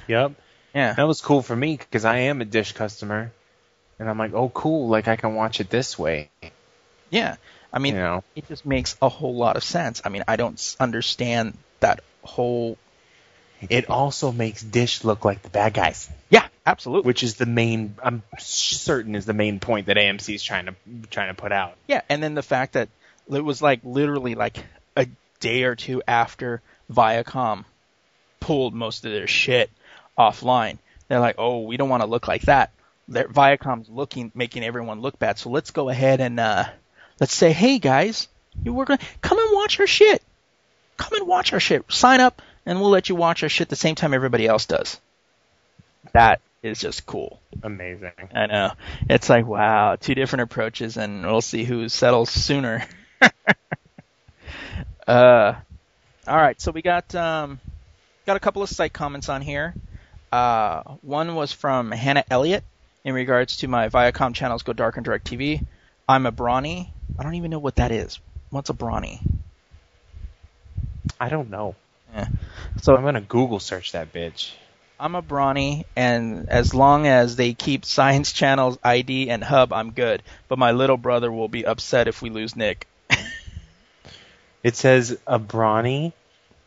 [0.07, 0.33] Yep.
[0.75, 0.93] Yeah.
[0.93, 3.31] That was cool for me because I am a Dish customer.
[3.99, 4.89] And I'm like, oh, cool.
[4.89, 6.29] Like, I can watch it this way.
[7.09, 7.37] Yeah.
[7.73, 8.23] I mean, You know.
[8.35, 10.03] it just makes a whole lot of sense.
[10.05, 12.77] I mean, I don't understand that whole.
[13.69, 17.07] It also makes Dish look like the bad guys, Yeah, absolutely.
[17.07, 17.95] which is the main.
[18.03, 20.75] I'm certain is the main point that AMC is trying to
[21.09, 21.75] trying to put out.
[21.87, 22.89] Yeah, and then the fact that
[23.31, 24.63] it was like literally like
[24.95, 25.07] a
[25.39, 26.61] day or two after
[26.91, 27.65] Viacom
[28.39, 29.71] pulled most of their shit
[30.17, 30.77] offline.
[31.07, 32.71] They're like, "Oh, we don't want to look like that."
[33.07, 35.39] They're, Viacom's looking, making everyone look bad.
[35.39, 36.65] So let's go ahead and uh,
[37.19, 38.27] let's say, "Hey guys,
[38.63, 40.21] you were gonna come and watch our shit.
[40.97, 41.85] Come and watch our shit.
[41.89, 44.99] Sign up." and we'll let you watch our shit the same time everybody else does.
[46.13, 47.39] That is just cool.
[47.63, 48.11] Amazing.
[48.33, 48.71] I know.
[49.09, 52.85] It's like wow, two different approaches, and we'll see who settles sooner.
[55.07, 55.53] uh,
[56.27, 56.59] all right.
[56.61, 57.59] So we got um,
[58.25, 59.73] got a couple of site comments on here.
[60.31, 62.63] Uh, one was from Hannah Elliott
[63.03, 65.65] in regards to my Viacom channels Go Dark and Direct TV.
[66.07, 66.93] I'm a brawny.
[67.17, 68.19] I don't even know what that is.
[68.49, 69.21] What's a brawny?
[71.19, 71.75] I don't know.
[72.13, 72.27] Yeah.
[72.81, 74.51] So I'm gonna Google search that bitch.
[74.99, 79.91] I'm a brawny, and as long as they keep Science Channel's ID and hub, I'm
[79.91, 80.23] good.
[80.47, 82.87] But my little brother will be upset if we lose Nick.
[84.63, 86.13] It says a brawny.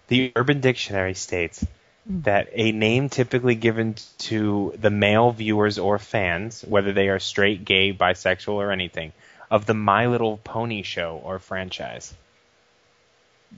[0.08, 1.64] The Urban Dictionary states
[2.06, 2.22] hmm.
[2.22, 3.96] that a name typically given
[4.30, 9.12] to the male viewers or fans, whether they are straight, gay, bisexual, or anything,
[9.50, 12.14] of the My Little Pony show or franchise.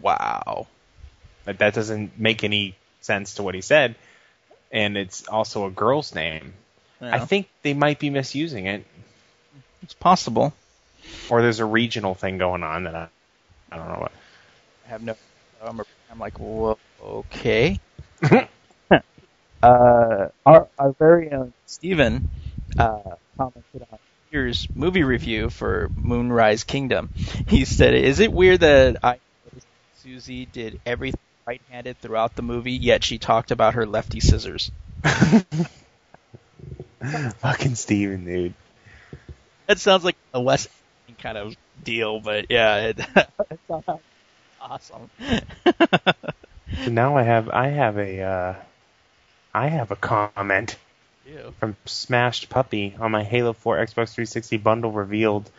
[0.01, 0.67] Wow.
[1.45, 3.95] But that doesn't make any sense to what he said.
[4.73, 6.55] And it's also a girl's name.
[7.01, 8.87] I think they might be misusing it,
[9.83, 10.55] it's possible.
[11.29, 13.09] or there's a regional thing going on that I,
[13.71, 14.13] I don't know what.
[14.87, 15.17] I have no.
[15.63, 17.81] I'm, a, I'm like, whoa, okay.
[19.63, 22.31] uh, our our very own Steven
[22.79, 23.01] uh,
[23.37, 23.99] commented on
[24.31, 27.11] here's movie review for Moonrise Kingdom.
[27.47, 29.19] He said, "Is it weird that I
[30.03, 34.71] Suzy did everything right-handed throughout the movie, yet she talked about her lefty scissors?"
[37.39, 38.55] Fucking Steven, dude.
[39.67, 40.69] That sounds like a Wes
[41.19, 43.61] kind of deal, but yeah, it, it
[44.61, 45.11] awesome.
[46.85, 48.55] So now I have I have a uh,
[49.55, 50.77] I have a comment
[51.27, 51.55] Ew.
[51.59, 55.51] from Smashed Puppy on my Halo 4 Xbox 360 bundle revealed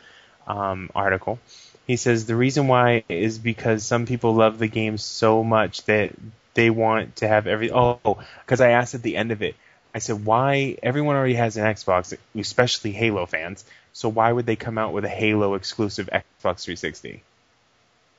[0.48, 1.40] um, article.
[1.86, 6.14] He says the reason why is because some people love the game so much that
[6.54, 7.72] they want to have every.
[7.72, 8.00] Oh,
[8.46, 9.56] because I asked at the end of it,
[9.94, 13.66] I said why everyone already has an Xbox, especially Halo fans.
[13.92, 17.22] So why would they come out with a Halo exclusive Xbox 360?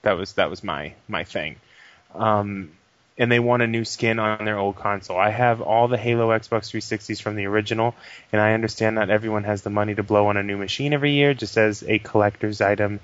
[0.03, 1.57] That was that was my my thing.
[2.15, 2.73] Um,
[3.17, 5.19] and they want a new skin on their old console.
[5.19, 7.95] I have all the Halo Xbox 360s from the original,
[8.33, 11.13] and I understand not everyone has the money to blow on a new machine every
[11.13, 13.01] year just as a collector's item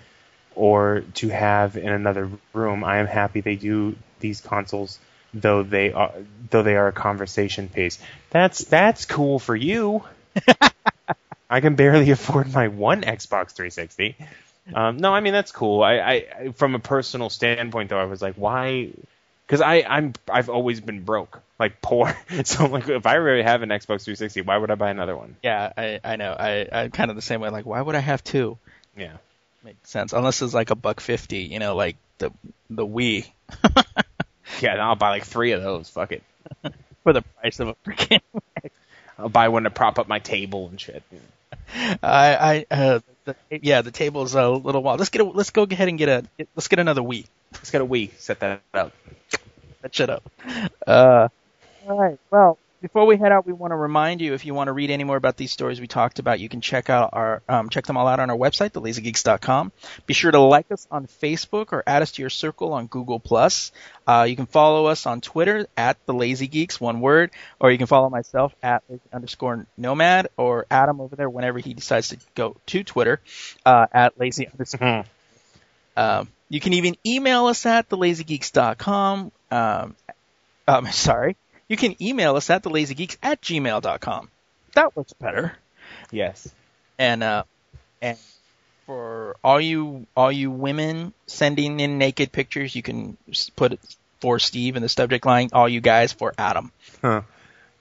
[0.54, 2.84] or to have in another room.
[2.84, 4.98] I am happy they do these consoles
[5.32, 6.12] though they are
[6.50, 7.98] though they are a conversation piece.
[8.30, 10.02] That's that's cool for you.
[11.50, 14.16] I can barely afford my one Xbox 360.
[14.72, 15.82] Um, no, I mean that's cool.
[15.82, 18.90] I, I, from a personal standpoint though, I was like, why?
[19.46, 22.16] Because I I'm I've always been broke, like poor.
[22.44, 25.16] so I'm like, if I really have an Xbox 360, why would I buy another
[25.16, 25.36] one?
[25.42, 26.36] Yeah, I I know.
[26.38, 27.50] I I'm kind of the same way.
[27.50, 28.58] Like, why would I have two?
[28.96, 29.16] Yeah.
[29.62, 30.12] Makes sense.
[30.12, 32.32] Unless it's like a buck fifty, you know, like the
[32.70, 33.26] the Wii
[34.60, 35.88] Yeah, then I'll buy like three of those.
[35.88, 36.22] Fuck it.
[37.02, 38.20] for the price of a freaking.
[39.18, 41.02] I'll buy one to prop up my table and shit.
[41.74, 44.98] I I uh, the, yeah, the table's a little wild.
[44.98, 46.24] Let's get a, let's go ahead and get a
[46.56, 47.26] let's get another Wii.
[47.54, 48.10] Let's get a Wii.
[48.18, 48.92] Set that up.
[49.82, 50.22] That shit up.
[50.86, 51.28] Uh,
[51.88, 52.18] all right.
[52.30, 54.90] Well, before we head out, we want to remind you if you want to read
[54.90, 57.86] any more about these stories we talked about, you can check out our um, check
[57.86, 59.72] them all out on our website, thelazygeeks.com.
[60.06, 63.20] Be sure to like us on Facebook or add us to your circle on Google
[63.20, 63.72] Plus.
[64.06, 67.30] Uh, you can follow us on Twitter at the Lazy Geeks, one word,
[67.60, 71.74] or you can follow myself at lazy underscore nomad or Adam over there whenever he
[71.74, 73.20] decides to go to Twitter
[73.66, 75.04] uh, at lazy underscore.
[75.96, 79.32] Um, you can even email us at thelazygeeks.com.
[79.50, 79.96] Um,
[80.66, 81.36] um, sorry.
[81.70, 84.28] You can email us at thelazygeeks at gmail.com.
[84.74, 85.56] That works better.
[86.10, 86.52] Yes.
[86.98, 87.44] And, uh,
[88.02, 88.18] and
[88.86, 93.16] for all you, all you women sending in naked pictures, you can
[93.54, 93.80] put it
[94.18, 95.50] for Steve in the subject line.
[95.52, 96.72] All you guys for Adam.
[97.02, 97.22] Huh.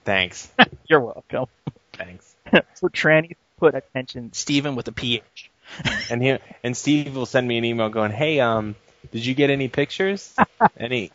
[0.06, 0.52] Thanks.
[0.88, 1.48] You're welcome.
[1.94, 2.36] Thanks.
[2.76, 5.50] for trannies, put attention Steven with a PH.
[6.12, 8.76] And he and Steve will send me an email going, "Hey, um,
[9.12, 10.36] did you get any pictures?
[10.76, 11.12] any,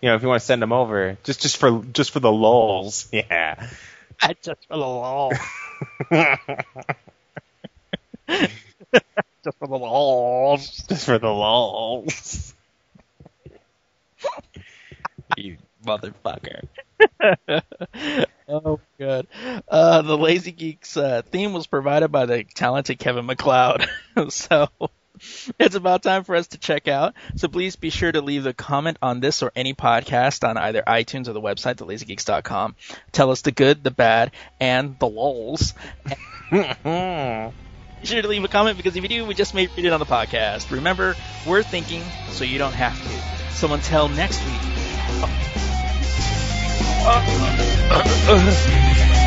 [0.00, 2.32] you know, if you want to send them over, just just for just for the
[2.32, 3.68] lulls, yeah."
[4.42, 5.32] Just for the lol.
[9.44, 10.84] Just for the lols.
[10.88, 12.52] just for the lulls.
[15.36, 16.66] you motherfucker.
[18.48, 19.26] oh, good.
[19.68, 23.88] Uh, the Lazy Geeks uh, theme was provided by the talented Kevin MacLeod.
[24.28, 24.68] so
[25.58, 27.14] it's about time for us to check out.
[27.36, 30.82] So please be sure to leave a comment on this or any podcast on either
[30.86, 32.76] iTunes or the website, thelazygeeks.com.
[33.12, 35.74] Tell us the good, the bad, and the lols.
[38.00, 39.92] Be sure to leave a comment because if you do, we just may read it
[39.92, 40.70] on the podcast.
[40.70, 41.16] Remember,
[41.46, 43.54] we're thinking so you don't have to.
[43.54, 44.60] So until next week.
[47.04, 47.22] uh,
[47.90, 49.17] uh, uh.